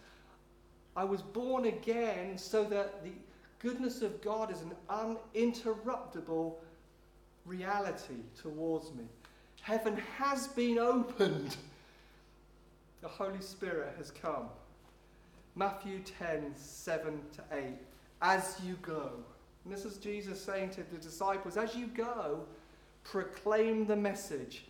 I 0.97 1.05
was 1.05 1.23
born 1.23 1.67
again 1.67 2.37
so 2.39 2.65
that 2.65 3.05
the 3.05 3.13
goodness 3.59 4.03
of 4.03 4.21
God 4.23 4.53
is 4.53 4.63
an 4.63 4.73
uninterruptible 5.35 6.55
reality 7.45 8.23
towards 8.41 8.93
me. 8.95 9.05
Heaven 9.61 9.97
has 10.17 10.49
been 10.49 10.79
opened. 10.79 11.57
The 13.01 13.07
Holy 13.07 13.41
Spirit 13.41 13.95
has 13.97 14.11
come. 14.11 14.49
Matthew 15.55 16.01
10 16.19 16.53
7 16.57 17.21
to 17.37 17.57
8. 17.57 17.65
As 18.23 18.57
you 18.65 18.77
go. 18.83 19.13
And 19.65 19.73
this 19.73 19.85
is 19.85 19.99
Jesus 19.99 20.43
saying 20.43 20.71
to 20.71 20.83
the 20.83 20.99
disciples, 20.99 21.57
as 21.57 21.77
you 21.77 21.87
go, 21.87 22.41
proclaim 23.05 23.87
the 23.87 23.95
message 23.95 24.65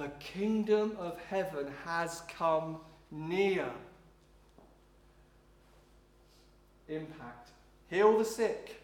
the 0.00 0.08
kingdom 0.18 0.96
of 0.98 1.18
heaven 1.28 1.66
has 1.84 2.22
come 2.22 2.78
near. 3.10 3.70
Impact. 6.88 7.50
Heal 7.88 8.16
the 8.16 8.24
sick. 8.24 8.82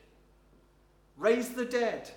Raise 1.16 1.50
the 1.50 1.64
dead. 1.64 2.10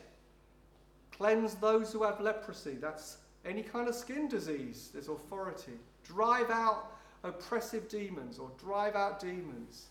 Cleanse 1.12 1.56
those 1.56 1.94
who 1.94 2.04
have 2.04 2.20
leprosy. 2.20 2.74
That's 2.74 3.18
any 3.46 3.64
kind 3.64 3.88
of 3.88 3.96
skin 3.96 4.28
disease. 4.28 4.90
There's 4.92 5.08
authority. 5.08 5.80
Drive 6.04 6.50
out 6.50 6.92
oppressive 7.24 7.88
demons 7.88 8.38
or 8.38 8.52
drive 8.60 8.96
out 8.96 9.22
demons. 9.22 9.88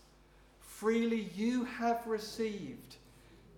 Freely 0.59 1.29
you 1.35 1.65
have 1.65 2.05
received. 2.05 2.97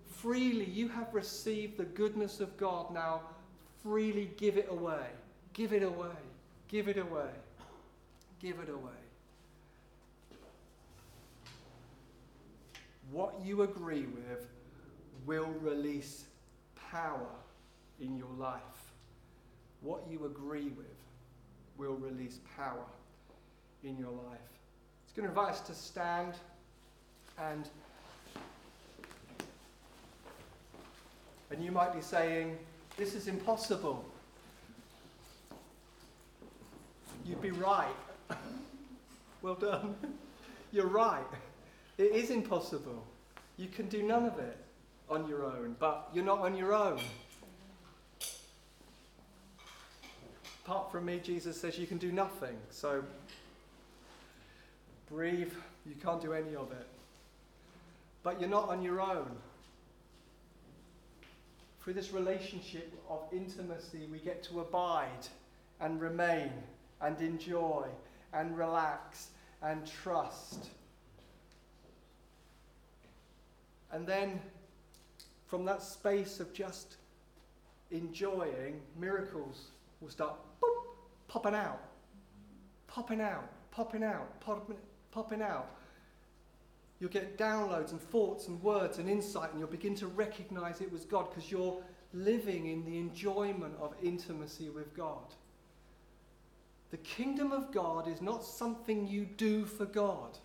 Freely 0.06 0.64
you 0.64 0.88
have 0.88 1.12
received 1.12 1.76
the 1.76 1.84
goodness 1.84 2.40
of 2.40 2.56
God. 2.56 2.92
Now, 2.94 3.20
freely 3.82 4.30
give 4.38 4.56
it 4.56 4.68
away. 4.70 5.06
Give 5.52 5.72
it 5.72 5.82
away. 5.82 6.08
Give 6.68 6.88
it 6.88 6.96
away. 6.98 7.30
Give 8.40 8.58
it 8.60 8.68
away. 8.68 8.92
What 13.10 13.34
you 13.44 13.62
agree 13.62 14.06
with 14.06 14.48
will 15.26 15.54
release 15.60 16.24
power 16.90 17.26
in 18.00 18.16
your 18.16 18.30
life. 18.38 18.60
What 19.82 20.02
you 20.10 20.24
agree 20.24 20.70
with 20.76 20.86
will 21.76 21.94
release 21.94 22.38
power 22.56 22.86
in 23.84 23.98
your 23.98 24.10
life. 24.10 24.38
It's 25.04 25.12
going 25.12 25.24
to 25.24 25.30
invite 25.30 25.52
us 25.52 25.60
to 25.62 25.74
stand 25.74 26.34
and 27.38 27.68
and 31.50 31.62
you 31.62 31.70
might 31.70 31.94
be 31.94 32.00
saying, 32.00 32.58
This 32.96 33.14
is 33.14 33.28
impossible. 33.28 34.06
You'd 37.24 37.42
be 37.42 37.50
right. 37.50 37.94
well 39.42 39.54
done. 39.54 39.94
You're 40.72 40.86
right. 40.86 41.24
It 41.98 42.12
is 42.12 42.30
impossible. 42.30 43.04
You 43.56 43.68
can 43.68 43.88
do 43.88 44.02
none 44.02 44.24
of 44.24 44.38
it 44.38 44.56
on 45.08 45.28
your 45.28 45.44
own, 45.44 45.76
but 45.78 46.08
you're 46.12 46.24
not 46.24 46.40
on 46.40 46.56
your 46.56 46.74
own. 46.74 47.00
Apart 50.64 50.90
from 50.90 51.04
me, 51.04 51.20
Jesus 51.22 51.60
says 51.60 51.78
you 51.78 51.86
can 51.86 51.98
do 51.98 52.10
nothing. 52.12 52.56
So 52.70 53.04
breathe, 55.10 55.52
you 55.86 55.94
can't 56.02 56.22
do 56.22 56.32
any 56.32 56.54
of 56.56 56.72
it. 56.72 56.86
But 58.22 58.40
you're 58.40 58.48
not 58.48 58.68
on 58.68 58.82
your 58.82 59.00
own. 59.00 59.30
Through 61.82 61.94
this 61.94 62.12
relationship 62.12 62.92
of 63.10 63.20
intimacy, 63.32 64.06
we 64.10 64.18
get 64.18 64.42
to 64.44 64.60
abide 64.60 65.26
and 65.80 66.00
remain 66.00 66.52
and 67.02 67.20
enjoy 67.20 67.86
and 68.32 68.56
relax 68.56 69.30
and 69.62 69.86
trust. 69.86 70.70
And 73.92 74.06
then 74.06 74.40
from 75.46 75.64
that 75.66 75.82
space 75.82 76.40
of 76.40 76.52
just 76.54 76.96
enjoying, 77.90 78.80
miracles 78.98 79.66
will 80.00 80.08
start 80.08 80.36
boop, 80.62 80.68
popping 81.28 81.54
out, 81.54 81.80
popping 82.86 83.20
out, 83.20 83.44
popping 83.70 84.02
out, 84.02 84.40
popping, 84.40 84.76
popping 85.10 85.42
out. 85.42 85.76
You'll 86.98 87.10
get 87.10 87.36
downloads 87.36 87.90
and 87.90 88.00
thoughts 88.00 88.48
and 88.48 88.62
words 88.62 88.98
and 88.98 89.10
insight, 89.10 89.50
and 89.50 89.58
you'll 89.58 89.68
begin 89.68 89.94
to 89.96 90.06
recognize 90.06 90.80
it 90.80 90.90
was 90.90 91.04
God 91.04 91.28
because 91.28 91.50
you're 91.50 91.82
living 92.14 92.66
in 92.66 92.84
the 92.84 92.98
enjoyment 92.98 93.74
of 93.80 93.94
intimacy 94.02 94.68
with 94.70 94.94
God. 94.96 95.34
The 96.92 96.98
kingdom 96.98 97.52
of 97.52 97.72
God 97.72 98.06
is 98.06 98.20
not 98.20 98.44
something 98.44 99.08
you 99.08 99.24
do 99.24 99.64
for 99.64 99.86
God. 99.86 100.38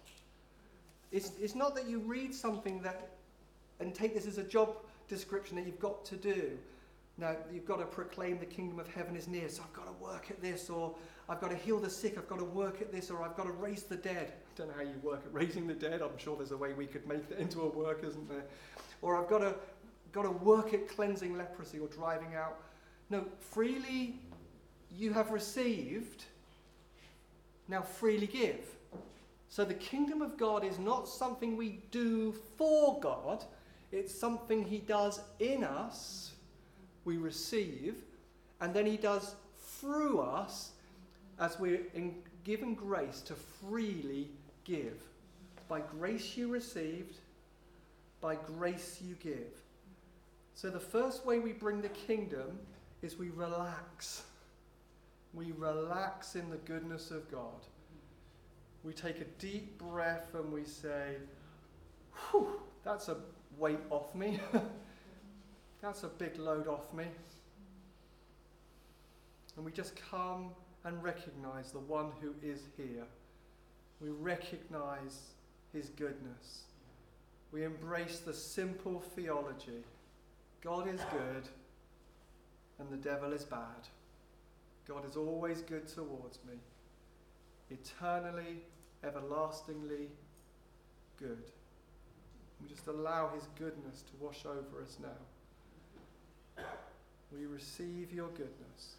It's, 1.11 1.33
it's 1.39 1.55
not 1.55 1.75
that 1.75 1.87
you 1.87 1.99
read 1.99 2.33
something 2.33 2.81
that 2.81 3.09
and 3.79 3.93
take 3.93 4.15
this 4.15 4.25
as 4.25 4.37
a 4.37 4.43
job 4.43 4.77
description 5.07 5.55
that 5.57 5.65
you've 5.65 5.79
got 5.79 6.03
to 6.05 6.15
do. 6.15 6.57
Now, 7.17 7.35
you've 7.51 7.65
got 7.65 7.79
to 7.79 7.85
proclaim 7.85 8.39
the 8.39 8.45
kingdom 8.45 8.79
of 8.79 8.87
heaven 8.87 9.15
is 9.15 9.27
near, 9.27 9.49
so 9.49 9.63
I've 9.63 9.73
got 9.73 9.87
to 9.87 10.03
work 10.03 10.27
at 10.29 10.41
this, 10.41 10.69
or 10.69 10.95
I've 11.27 11.41
got 11.41 11.51
to 11.51 11.57
heal 11.57 11.79
the 11.79 11.89
sick, 11.89 12.17
I've 12.17 12.29
got 12.29 12.39
to 12.39 12.45
work 12.45 12.81
at 12.81 12.91
this, 12.91 13.11
or 13.11 13.23
I've 13.23 13.35
got 13.35 13.45
to 13.45 13.51
raise 13.51 13.83
the 13.83 13.95
dead. 13.95 14.31
I 14.31 14.57
don't 14.57 14.67
know 14.67 14.75
how 14.75 14.83
you 14.83 14.99
work 15.03 15.21
at 15.25 15.33
raising 15.33 15.67
the 15.67 15.73
dead. 15.73 16.01
I'm 16.01 16.17
sure 16.17 16.37
there's 16.37 16.51
a 16.51 16.57
way 16.57 16.73
we 16.73 16.85
could 16.85 17.07
make 17.07 17.27
that 17.29 17.39
into 17.39 17.61
a 17.61 17.67
work, 17.67 18.03
isn't 18.03 18.29
there? 18.29 18.45
Or 19.01 19.21
I've 19.21 19.29
got 19.29 19.39
to, 19.39 19.55
got 20.11 20.23
to 20.23 20.31
work 20.31 20.73
at 20.73 20.87
cleansing 20.87 21.37
leprosy 21.37 21.79
or 21.79 21.87
driving 21.87 22.35
out. 22.35 22.59
No, 23.09 23.25
freely 23.39 24.19
you 24.95 25.11
have 25.13 25.31
received 25.31 26.23
now 27.67 27.81
freely 27.81 28.27
give. 28.27 28.75
So 29.49 29.63
the 29.63 29.73
kingdom 29.73 30.21
of 30.21 30.37
God 30.37 30.63
is 30.63 30.77
not 30.77 31.07
something 31.07 31.55
we 31.55 31.79
do 31.91 32.33
for 32.57 32.99
God, 32.99 33.45
it's 33.91 34.13
something 34.13 34.63
He 34.63 34.79
does 34.79 35.21
in 35.39 35.63
us, 35.63 36.33
we 37.05 37.17
receive, 37.17 37.95
and 38.59 38.73
then 38.73 38.85
He 38.85 38.97
does 38.97 39.35
through 39.57 40.19
us 40.19 40.71
as 41.39 41.59
we're 41.59 41.83
given 42.43 42.73
grace 42.73 43.21
to 43.21 43.35
freely 43.35 44.29
give. 44.63 45.01
By 45.67 45.81
grace 45.81 46.35
you 46.35 46.49
received, 46.49 47.17
by 48.21 48.35
grace 48.35 48.99
you 49.01 49.15
give. 49.15 49.53
So 50.55 50.69
the 50.69 50.79
first 50.79 51.25
way 51.25 51.39
we 51.39 51.51
bring 51.51 51.81
the 51.81 51.89
kingdom 51.89 52.57
is 53.01 53.17
we 53.17 53.29
relax 53.29 54.23
we 55.33 55.51
relax 55.51 56.35
in 56.35 56.49
the 56.49 56.57
goodness 56.57 57.11
of 57.11 57.29
God. 57.31 57.65
We 58.83 58.93
take 58.93 59.21
a 59.21 59.25
deep 59.39 59.77
breath 59.77 60.33
and 60.33 60.51
we 60.51 60.63
say, 60.63 61.15
Whew, 62.31 62.61
that's 62.83 63.09
a 63.09 63.17
weight 63.57 63.79
off 63.89 64.15
me. 64.15 64.39
that's 65.81 66.03
a 66.03 66.07
big 66.07 66.37
load 66.37 66.67
off 66.67 66.93
me. 66.93 67.05
And 69.55 69.65
we 69.65 69.71
just 69.71 69.95
come 70.09 70.51
and 70.85 71.03
recognize 71.03 71.71
the 71.71 71.79
one 71.79 72.11
who 72.21 72.33
is 72.41 72.61
here. 72.77 73.05
We 73.99 74.09
recognize 74.09 75.31
his 75.73 75.89
goodness. 75.89 76.63
We 77.51 77.63
embrace 77.63 78.19
the 78.19 78.33
simple 78.33 78.99
theology 78.99 79.83
God 80.61 80.87
is 80.87 81.01
good 81.11 81.47
and 82.79 82.89
the 82.89 82.97
devil 82.97 83.31
is 83.31 83.43
bad. 83.43 83.87
God 84.87 85.05
is 85.05 85.17
always 85.17 85.61
good 85.61 85.87
towards 85.87 86.39
me, 86.47 86.55
eternally, 87.69 88.61
everlastingly 89.03 90.09
good. 91.19 91.43
We 92.61 92.69
just 92.69 92.87
allow 92.87 93.29
His 93.35 93.47
goodness 93.59 94.01
to 94.03 94.11
wash 94.25 94.45
over 94.45 94.81
us 94.81 94.97
now. 95.01 96.63
We 97.35 97.45
receive 97.45 98.13
your 98.13 98.29
goodness. 98.29 98.95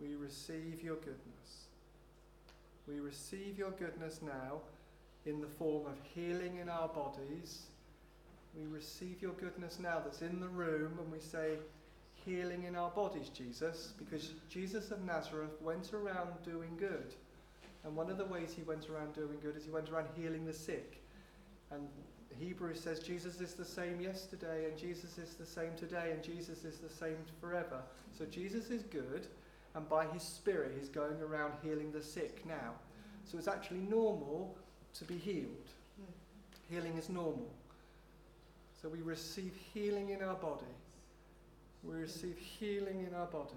We 0.00 0.14
receive 0.16 0.82
your 0.82 0.96
goodness. 0.96 1.66
We 2.88 3.00
receive 3.00 3.58
your 3.58 3.72
goodness 3.72 4.20
now 4.22 4.60
in 5.26 5.40
the 5.40 5.46
form 5.46 5.86
of 5.86 5.96
healing 6.14 6.58
in 6.58 6.68
our 6.68 6.88
bodies. 6.88 7.62
We 8.56 8.66
receive 8.66 9.20
your 9.20 9.32
goodness 9.32 9.78
now 9.80 10.00
that's 10.02 10.22
in 10.22 10.40
the 10.40 10.48
room 10.48 10.98
and 10.98 11.12
we 11.12 11.18
say, 11.18 11.56
healing 12.26 12.64
in 12.64 12.74
our 12.74 12.90
bodies, 12.90 13.28
Jesus, 13.28 13.92
because 13.98 14.32
Jesus 14.50 14.90
of 14.90 15.02
Nazareth 15.04 15.62
went 15.62 15.92
around 15.92 16.30
doing 16.44 16.76
good. 16.76 17.14
And 17.84 17.94
one 17.94 18.10
of 18.10 18.18
the 18.18 18.24
ways 18.24 18.52
he 18.54 18.62
went 18.62 18.90
around 18.90 19.14
doing 19.14 19.38
good 19.40 19.56
is 19.56 19.64
he 19.64 19.70
went 19.70 19.88
around 19.88 20.08
healing 20.16 20.44
the 20.44 20.52
sick. 20.52 21.00
And 21.70 21.86
Hebrews 22.38 22.80
says 22.80 22.98
Jesus 22.98 23.40
is 23.40 23.54
the 23.54 23.64
same 23.64 24.00
yesterday, 24.00 24.66
and 24.68 24.76
Jesus 24.76 25.18
is 25.18 25.34
the 25.34 25.46
same 25.46 25.70
today, 25.76 26.10
and 26.12 26.22
Jesus 26.22 26.64
is 26.64 26.78
the 26.78 26.90
same 26.92 27.16
forever. 27.40 27.80
So 28.18 28.24
Jesus 28.24 28.70
is 28.70 28.82
good, 28.82 29.28
and 29.74 29.88
by 29.88 30.06
his 30.06 30.22
Spirit, 30.22 30.72
he's 30.78 30.88
going 30.88 31.20
around 31.22 31.52
healing 31.62 31.92
the 31.92 32.02
sick 32.02 32.44
now. 32.44 32.72
So 33.24 33.38
it's 33.38 33.48
actually 33.48 33.80
normal 33.80 34.56
to 34.94 35.04
be 35.04 35.16
healed. 35.16 35.70
Hmm. 35.96 36.74
Healing 36.74 36.98
is 36.98 37.08
normal. 37.08 37.50
So 38.82 38.88
we 38.88 39.00
receive 39.00 39.52
healing 39.72 40.10
in 40.10 40.22
our 40.22 40.34
body 40.34 40.66
we 41.86 41.94
receive 41.94 42.36
healing 42.36 43.06
in 43.08 43.14
our 43.14 43.26
body. 43.26 43.50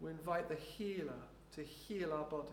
We 0.00 0.10
invite 0.10 0.48
the 0.48 0.54
healer 0.54 1.12
to 1.54 1.62
heal 1.62 2.12
our 2.12 2.24
bodies. 2.24 2.52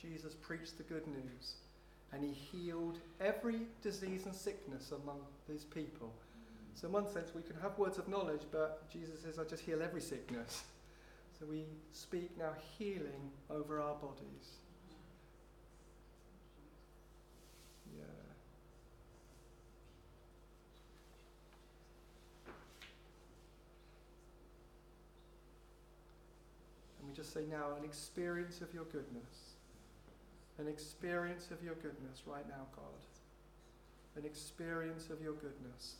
Jesus 0.00 0.34
preached 0.34 0.78
the 0.78 0.84
good 0.84 1.06
news 1.06 1.54
and 2.12 2.24
he 2.24 2.32
healed 2.32 2.98
every 3.20 3.60
disease 3.82 4.24
and 4.24 4.34
sickness 4.34 4.92
among 4.92 5.20
these 5.48 5.64
people. 5.64 6.12
So, 6.80 6.86
in 6.86 6.92
one 6.92 7.08
sense, 7.08 7.34
we 7.34 7.42
can 7.42 7.56
have 7.60 7.76
words 7.76 7.98
of 7.98 8.06
knowledge, 8.06 8.42
but 8.52 8.88
Jesus 8.88 9.20
says, 9.22 9.36
I 9.38 9.44
just 9.44 9.64
heal 9.64 9.82
every 9.82 10.00
sickness. 10.00 10.62
So, 11.38 11.46
we 11.46 11.64
speak 11.90 12.38
now 12.38 12.52
healing 12.78 13.32
over 13.50 13.80
our 13.80 13.96
bodies. 13.96 14.58
Yeah. 17.96 18.04
And 27.00 27.08
we 27.08 27.12
just 27.12 27.34
say 27.34 27.44
now, 27.50 27.74
an 27.76 27.84
experience 27.84 28.60
of 28.60 28.72
your 28.72 28.84
goodness 28.84 29.56
an 30.58 30.66
experience 30.66 31.50
of 31.52 31.62
your 31.62 31.74
goodness 31.76 32.22
right 32.26 32.46
now, 32.48 32.66
God. 32.74 32.84
An 34.16 34.24
experience 34.24 35.08
of 35.08 35.22
your 35.22 35.34
goodness. 35.34 35.94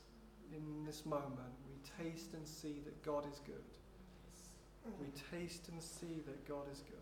In 0.55 0.85
this 0.87 1.05
moment, 1.05 1.55
we 1.69 2.05
taste 2.05 2.35
and 2.35 2.47
see 2.47 2.81
that 2.85 3.03
God 3.05 3.25
is 3.31 3.41
good. 3.47 3.55
We 5.01 5.09
taste 5.39 5.69
and 5.69 5.83
see 5.83 6.23
that 6.27 6.49
God 6.49 6.65
is 6.73 6.79
good. 6.79 6.99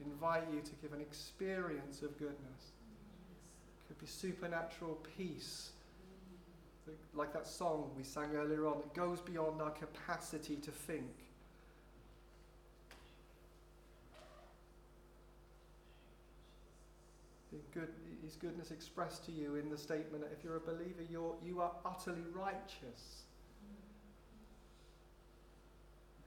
I 0.00 0.04
invite 0.04 0.44
you 0.52 0.60
to 0.60 0.70
give 0.82 0.92
an 0.92 1.00
experience 1.00 2.02
of 2.02 2.18
goodness. 2.18 2.72
It 3.80 3.88
could 3.88 3.98
be 3.98 4.06
supernatural 4.06 4.98
peace, 5.16 5.70
like 7.14 7.32
that 7.32 7.46
song 7.46 7.90
we 7.96 8.02
sang 8.02 8.34
earlier 8.34 8.66
on. 8.66 8.78
It 8.78 8.94
goes 8.94 9.20
beyond 9.20 9.62
our 9.62 9.70
capacity 9.70 10.56
to 10.56 10.70
think. 10.70 11.06
good, 17.74 17.88
His 18.24 18.36
goodness 18.36 18.70
expressed 18.70 19.24
to 19.26 19.32
you 19.32 19.56
in 19.56 19.68
the 19.68 19.76
statement 19.76 20.22
that 20.22 20.32
if 20.32 20.42
you're 20.42 20.56
a 20.56 20.60
believer, 20.60 21.02
you're, 21.10 21.34
you 21.44 21.60
are 21.60 21.72
utterly 21.84 22.24
righteous. 22.34 23.24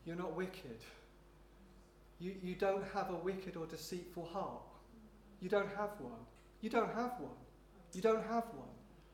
You're 0.05 0.15
not 0.15 0.35
wicked. 0.35 0.77
You, 2.19 2.35
you 2.43 2.55
don't 2.55 2.83
have 2.93 3.09
a 3.09 3.15
wicked 3.15 3.57
or 3.57 3.65
deceitful 3.65 4.25
heart. 4.25 4.61
You 5.41 5.49
don't 5.49 5.69
have 5.75 5.89
one. 5.99 6.19
You 6.61 6.69
don't 6.69 6.93
have 6.93 7.13
one. 7.19 7.37
You 7.93 8.01
don't 8.01 8.23
have 8.23 8.45
one. 8.53 8.69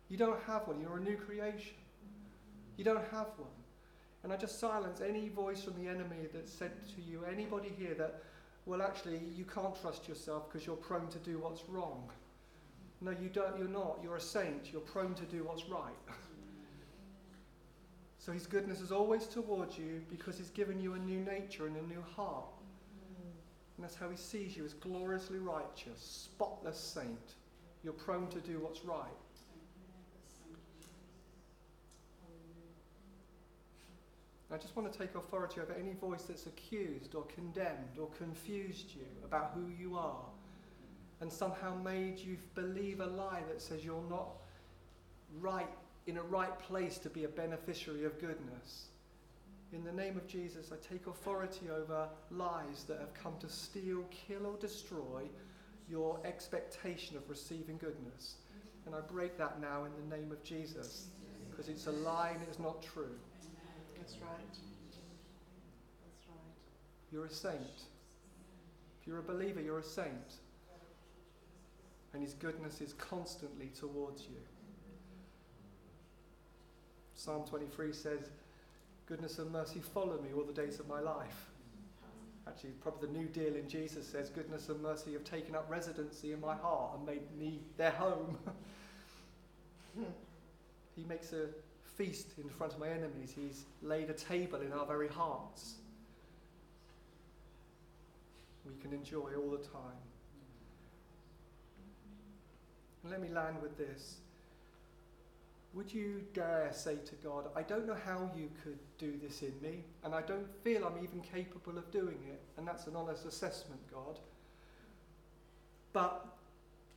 You 0.10 0.18
don't 0.18 0.42
have 0.44 0.68
one. 0.68 0.82
You're 0.82 0.98
a 0.98 1.02
new 1.02 1.16
creation. 1.16 1.76
You 2.78 2.84
don't 2.84 3.06
have 3.12 3.28
one. 3.38 3.50
And 4.24 4.32
I 4.32 4.38
just 4.38 4.60
silence 4.60 5.02
any 5.02 5.30
voice 5.30 5.64
from 5.64 5.82
the 5.82 5.90
enemy 5.90 6.28
that 6.34 6.48
said 6.48 6.72
to 6.96 7.02
you, 7.02 7.24
anybody 7.30 7.72
here 7.78 7.94
that, 7.96 8.24
well, 8.66 8.82
actually, 8.82 9.20
you 9.36 9.46
can't 9.46 9.80
trust 9.80 10.08
yourself 10.08 10.52
because 10.52 10.66
you're 10.66 10.76
prone 10.76 11.08
to 11.10 11.20
do 11.20 11.40
what's 11.40 11.64
wrong. 11.70 12.10
No, 13.04 13.12
you 13.12 13.28
don't, 13.28 13.58
you're 13.60 13.68
not. 13.68 14.00
You're 14.02 14.16
a 14.16 14.22
saint. 14.22 14.72
You're 14.72 14.82
prone 14.82 15.14
to 15.16 15.26
do 15.26 15.44
what's 15.44 15.68
right. 15.68 15.94
so 18.18 18.32
his 18.32 18.48
goodness 18.48 18.80
is 18.80 18.94
always 18.94 19.28
towards 19.28 19.78
you 19.78 20.02
because 20.10 20.38
he's 20.38 20.50
given 20.50 20.80
you 20.80 20.94
a 20.94 21.00
new 21.00 21.20
nature 21.20 21.68
and 21.68 21.76
a 21.76 21.82
new 21.82 22.02
heart. 22.16 22.46
And 23.76 23.84
that's 23.84 23.96
how 23.96 24.10
he 24.10 24.16
sees 24.16 24.56
you 24.56 24.64
as 24.64 24.74
gloriously 24.74 25.40
righteous, 25.40 26.00
spotless 26.00 26.80
saint. 26.80 27.34
You're 27.84 27.92
prone 27.92 28.30
to 28.30 28.40
do 28.40 28.60
what's 28.60 28.86
right. 28.86 29.04
I 34.50 34.58
just 34.58 34.76
want 34.78 34.94
to 34.94 34.98
take 34.98 35.16
authority 35.16 35.60
over 35.60 35.74
any 35.74 35.94
voice 35.94 36.22
that's 36.24 36.46
accused 36.46 37.16
or 37.16 37.24
condemned 37.24 37.98
or 38.00 38.08
confused 38.18 38.92
you 38.96 39.08
about 39.26 39.52
who 39.56 39.68
you 39.68 39.98
are 39.98 40.28
and 41.24 41.32
somehow 41.32 41.74
made 41.74 42.20
you 42.20 42.36
believe 42.54 43.00
a 43.00 43.06
lie 43.06 43.42
that 43.48 43.62
says 43.62 43.86
you're 43.86 44.04
not 44.10 44.28
right 45.40 45.70
in 46.06 46.18
a 46.18 46.22
right 46.22 46.60
place 46.60 46.98
to 46.98 47.10
be 47.10 47.24
a 47.24 47.30
beneficiary 47.30 48.04
of 48.04 48.20
goodness. 48.20 48.88
In 49.72 49.86
the 49.86 49.92
name 49.94 50.18
of 50.18 50.28
Jesus, 50.28 50.74
I 50.74 50.76
take 50.86 51.08
authority 51.08 51.70
over 51.70 52.10
lies 52.30 52.84
that 52.90 53.00
have 53.00 53.14
come 53.14 53.36
to 53.40 53.48
steal, 53.48 54.04
kill, 54.12 54.46
or 54.46 54.58
destroy 54.58 55.22
your 55.90 56.20
expectation 56.26 57.16
of 57.16 57.30
receiving 57.30 57.78
goodness. 57.78 58.36
And 58.86 58.94
I 58.94 59.00
break 59.00 59.38
that 59.38 59.62
now 59.62 59.86
in 59.86 60.10
the 60.10 60.18
name 60.18 60.30
of 60.30 60.44
Jesus 60.44 61.08
because 61.50 61.70
it's 61.70 61.88
a 61.88 61.92
lie 61.92 62.32
and 62.34 62.42
it's 62.50 62.60
not 62.60 62.84
true. 62.84 63.16
That's 63.96 64.18
right. 64.18 64.38
That's 64.50 66.28
right. 66.28 66.36
You're 67.14 67.28
a 67.28 67.30
saint. 67.30 67.88
If 69.00 69.08
you're 69.08 69.20
a 69.20 69.24
believer, 69.24 69.62
you're 69.62 69.80
a 69.80 69.84
saint 69.84 70.43
and 72.14 72.22
his 72.22 72.34
goodness 72.34 72.82
is 72.82 72.94
constantly 72.94 73.72
towards 73.78 74.24
you. 74.24 74.38
Psalm 77.16 77.44
23 77.48 77.94
says, 77.94 78.30
Goodness 79.06 79.40
and 79.40 79.52
mercy 79.52 79.80
follow 79.80 80.20
me 80.22 80.30
all 80.36 80.44
the 80.44 80.54
days 80.54 80.80
of 80.80 80.88
my 80.88 81.00
life. 81.00 81.50
Actually, 82.48 82.72
probably 82.82 83.08
the 83.08 83.18
New 83.18 83.28
Deal 83.28 83.56
in 83.56 83.68
Jesus 83.68 84.08
says, 84.08 84.30
Goodness 84.30 84.70
and 84.70 84.82
mercy 84.82 85.14
have 85.14 85.24
taken 85.24 85.56
up 85.56 85.66
residency 85.70 86.34
in 86.34 86.42
my 86.42 86.56
heart 86.56 86.98
and 86.98 87.06
made 87.06 87.24
me 87.38 87.62
their 87.78 87.92
home. 87.92 88.38
he 90.96 91.04
makes 91.04 91.34
a 91.34 91.48
feast 91.98 92.28
in 92.38 92.50
front 92.50 92.74
of 92.74 92.80
my 92.80 92.90
enemies, 92.90 93.34
He's 93.36 93.66
laid 93.82 94.10
a 94.10 94.14
table 94.14 94.62
in 94.62 94.74
our 94.74 94.86
very 94.86 95.08
hearts. 95.08 95.76
We 98.66 98.82
can 98.82 98.94
enjoy 98.94 99.32
all 99.38 99.52
the 99.52 99.58
time. 99.58 100.13
Let 103.10 103.22
me 103.22 103.30
land 103.30 103.62
with 103.62 103.78
this. 103.78 104.18
Would 105.74 105.92
you 105.92 106.22
dare 106.34 106.70
say 106.72 106.98
to 107.06 107.16
God, 107.16 107.46
I 107.56 107.64
don't 107.64 107.88
know 107.88 107.98
how 108.06 108.30
you 108.38 108.50
could 108.64 108.78
do 109.00 109.14
this 109.22 109.42
in 109.42 109.54
me, 109.62 109.84
and 110.04 110.14
I 110.14 110.22
don't 110.22 110.48
feel 110.64 110.86
I'm 110.86 111.04
even 111.04 111.22
capable 111.22 111.78
of 111.78 111.90
doing 111.92 112.20
it, 112.30 112.42
and 112.58 112.68
that's 112.68 112.86
an 112.86 112.96
honest 112.96 113.26
assessment, 113.26 113.82
God. 113.92 114.20
But 115.94 116.26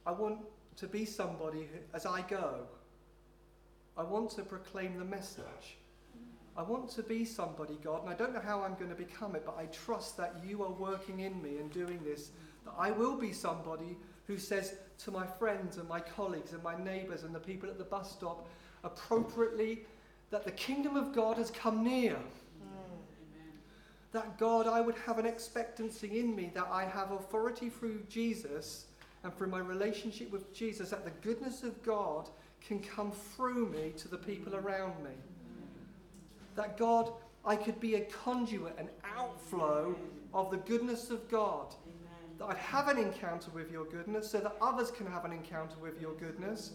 I 0.06 0.12
want 0.12 0.40
to 0.76 0.86
be 0.86 1.06
somebody 1.06 1.60
who, 1.60 1.78
as 1.94 2.04
I 2.04 2.20
go, 2.22 2.66
I 3.96 4.02
want 4.02 4.30
to 4.32 4.42
proclaim 4.42 4.98
the 4.98 5.04
message. 5.04 5.78
I 6.54 6.62
want 6.62 6.90
to 6.90 7.02
be 7.02 7.24
somebody, 7.24 7.78
God, 7.82 8.02
and 8.02 8.10
I 8.10 8.14
don't 8.14 8.34
know 8.34 8.40
how 8.40 8.62
I'm 8.62 8.74
going 8.74 8.90
to 8.90 8.94
become 8.96 9.34
it, 9.36 9.42
but 9.44 9.56
I 9.58 9.66
trust 9.66 10.18
that 10.18 10.36
you 10.46 10.62
are 10.62 10.70
working 10.70 11.20
in 11.20 11.42
me 11.42 11.58
and 11.58 11.70
doing 11.70 12.00
this, 12.04 12.30
that 12.64 12.74
I 12.78 12.90
will 12.90 13.16
be 13.16 13.32
somebody 13.32 13.96
who 14.26 14.38
says 14.38 14.74
to 14.98 15.10
my 15.10 15.26
friends 15.26 15.76
and 15.76 15.88
my 15.88 16.00
colleagues 16.00 16.52
and 16.52 16.62
my 16.62 16.76
neighbours 16.82 17.22
and 17.22 17.34
the 17.34 17.40
people 17.40 17.68
at 17.68 17.78
the 17.78 17.84
bus 17.84 18.12
stop 18.12 18.48
appropriately 18.82 19.84
that 20.30 20.44
the 20.44 20.50
kingdom 20.52 20.96
of 20.96 21.14
God 21.14 21.36
has 21.36 21.50
come 21.50 21.84
near. 21.84 22.16
That 24.12 24.38
God, 24.38 24.66
I 24.66 24.80
would 24.80 24.96
have 25.06 25.18
an 25.18 25.26
expectancy 25.26 26.18
in 26.18 26.34
me 26.34 26.50
that 26.54 26.68
I 26.70 26.84
have 26.84 27.12
authority 27.12 27.68
through 27.68 28.00
Jesus 28.08 28.86
and 29.22 29.36
through 29.36 29.48
my 29.48 29.58
relationship 29.58 30.32
with 30.32 30.52
Jesus, 30.54 30.90
that 30.90 31.04
the 31.04 31.10
goodness 31.22 31.62
of 31.62 31.80
God 31.82 32.28
can 32.66 32.80
come 32.80 33.12
through 33.12 33.68
me 33.68 33.92
to 33.98 34.08
the 34.08 34.16
people 34.16 34.56
around 34.56 35.02
me. 35.04 35.10
That 36.54 36.78
God, 36.78 37.12
I 37.44 37.56
could 37.56 37.78
be 37.78 37.96
a 37.96 38.00
conduit, 38.04 38.76
an 38.78 38.88
outflow 39.16 39.94
of 40.32 40.50
the 40.50 40.56
goodness 40.58 41.10
of 41.10 41.28
God 41.28 41.74
that 42.38 42.46
I'd 42.46 42.56
have 42.56 42.88
an 42.88 42.98
encounter 42.98 43.50
with 43.50 43.70
your 43.70 43.84
goodness 43.84 44.30
so 44.30 44.38
that 44.40 44.56
others 44.60 44.90
can 44.90 45.06
have 45.06 45.24
an 45.24 45.32
encounter 45.32 45.76
with 45.80 46.00
your 46.00 46.14
goodness, 46.14 46.72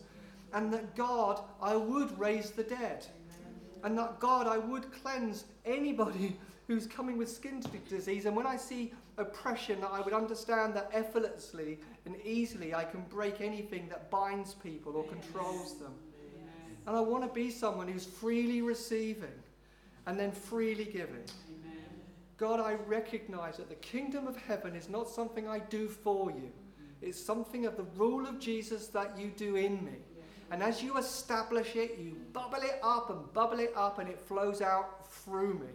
and 0.53 0.73
that 0.73 0.95
God, 0.95 1.41
I 1.61 1.75
would 1.75 2.17
raise 2.19 2.51
the 2.51 2.63
dead, 2.63 3.05
and 3.83 3.97
that 3.97 4.19
God, 4.19 4.47
I 4.47 4.57
would 4.57 4.91
cleanse 4.91 5.45
anybody 5.65 6.37
who's 6.67 6.87
coming 6.87 7.17
with 7.17 7.29
skin 7.29 7.61
disease. 7.89 8.25
And 8.25 8.35
when 8.35 8.47
I 8.47 8.55
see 8.55 8.93
oppression, 9.17 9.81
that 9.81 9.91
I 9.91 10.01
would 10.01 10.13
understand 10.13 10.73
that 10.75 10.89
effortlessly 10.93 11.79
and 12.05 12.15
easily 12.23 12.73
I 12.73 12.83
can 12.83 13.01
break 13.09 13.41
anything 13.41 13.89
that 13.89 14.09
binds 14.09 14.53
people 14.53 14.95
or 14.95 15.03
controls 15.03 15.77
them. 15.79 15.93
And 16.87 16.95
I 16.95 17.01
want 17.01 17.23
to 17.23 17.33
be 17.33 17.51
someone 17.51 17.87
who's 17.87 18.05
freely 18.05 18.61
receiving 18.61 19.29
and 20.07 20.19
then 20.19 20.31
freely 20.31 20.85
giving. 20.85 21.23
God, 22.41 22.59
I 22.59 22.73
recognize 22.87 23.57
that 23.57 23.69
the 23.69 23.75
kingdom 23.75 24.25
of 24.25 24.35
heaven 24.35 24.75
is 24.75 24.89
not 24.89 25.07
something 25.07 25.47
I 25.47 25.59
do 25.59 25.87
for 25.87 26.31
you. 26.31 26.51
It's 26.99 27.23
something 27.23 27.67
of 27.67 27.77
the 27.77 27.85
rule 27.95 28.25
of 28.25 28.39
Jesus 28.39 28.87
that 28.87 29.15
you 29.15 29.31
do 29.37 29.57
in 29.57 29.85
me. 29.85 29.99
And 30.49 30.63
as 30.63 30.81
you 30.81 30.97
establish 30.97 31.75
it, 31.75 31.99
you 31.99 32.17
bubble 32.33 32.63
it 32.63 32.79
up 32.81 33.11
and 33.11 33.31
bubble 33.33 33.59
it 33.59 33.71
up, 33.75 33.99
and 33.99 34.09
it 34.09 34.19
flows 34.19 34.59
out 34.59 35.07
through 35.13 35.53
me. 35.59 35.67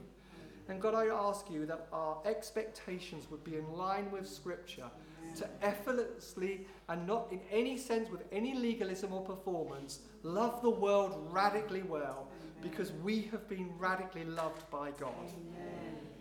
And 0.68 0.82
God, 0.82 0.96
I 0.96 1.06
ask 1.06 1.48
you 1.48 1.66
that 1.66 1.86
our 1.92 2.18
expectations 2.26 3.30
would 3.30 3.44
be 3.44 3.54
in 3.54 3.72
line 3.72 4.10
with 4.10 4.28
Scripture 4.28 4.90
to 5.36 5.48
effortlessly 5.62 6.66
and 6.88 7.06
not 7.06 7.28
in 7.30 7.40
any 7.52 7.76
sense 7.76 8.10
with 8.10 8.24
any 8.32 8.54
legalism 8.54 9.12
or 9.12 9.22
performance 9.22 10.00
love 10.24 10.62
the 10.62 10.70
world 10.70 11.28
radically 11.30 11.82
well 11.82 12.26
because 12.60 12.90
we 13.04 13.22
have 13.30 13.48
been 13.48 13.70
radically 13.78 14.24
loved 14.24 14.68
by 14.70 14.90
God. 14.98 15.32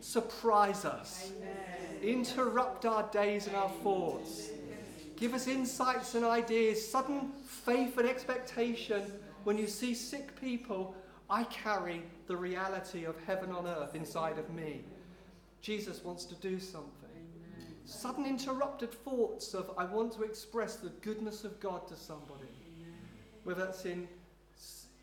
Surprise 0.06 0.86
us. 0.86 1.32
Interrupt 2.04 2.86
our 2.86 3.10
days 3.10 3.48
and 3.48 3.56
our 3.56 3.72
thoughts. 3.82 4.52
Give 5.16 5.34
us 5.34 5.48
insights 5.48 6.14
and 6.14 6.24
ideas, 6.24 6.88
sudden 6.88 7.32
faith 7.44 7.98
and 7.98 8.08
expectation. 8.08 9.02
When 9.46 9.58
you 9.58 9.66
see 9.66 9.96
sick 9.96 10.40
people, 10.40 10.96
I 11.28 11.46
carry 11.46 12.04
the 12.28 12.38
reality 12.38 13.06
of 13.06 13.16
heaven 13.26 13.52
on 13.52 13.66
earth 13.66 13.96
inside 13.96 14.38
of 14.38 14.48
me. 14.52 14.84
Jesus 15.60 16.04
wants 16.04 16.26
to 16.26 16.36
do 16.36 16.60
something. 16.60 16.92
Sudden 17.86 18.28
interrupted 18.28 18.94
thoughts 18.94 19.56
of, 19.56 19.72
I 19.76 19.86
want 19.86 20.14
to 20.14 20.22
express 20.22 20.76
the 20.76 20.90
goodness 21.02 21.44
of 21.44 21.60
God 21.60 21.88
to 21.88 21.96
somebody. 21.96 22.46
Whether 23.44 23.66
that's 23.66 23.86
in, 23.86 24.08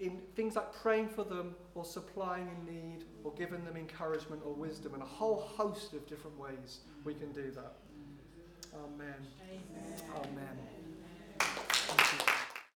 in 0.03 0.19
things 0.35 0.57
like 0.57 0.73
praying 0.75 1.09
for 1.09 1.23
them 1.23 1.55
or 1.75 1.85
supplying 1.85 2.49
in 2.49 2.75
need 2.75 3.05
or 3.23 3.33
giving 3.35 3.65
them 3.65 3.77
encouragement 3.77 4.43
or 4.45 4.53
wisdom, 4.53 4.95
and 4.95 5.03
a 5.03 5.07
whole 5.07 5.37
host 5.37 5.95
of 5.95 6.07
different 6.09 6.39
ways 6.39 6.81
we 7.05 7.15
can 7.15 7.31
do 7.33 7.53
that. 7.53 7.75
Amen. 8.75 9.15
Amen. 9.49 10.01
Amen. 10.17 10.72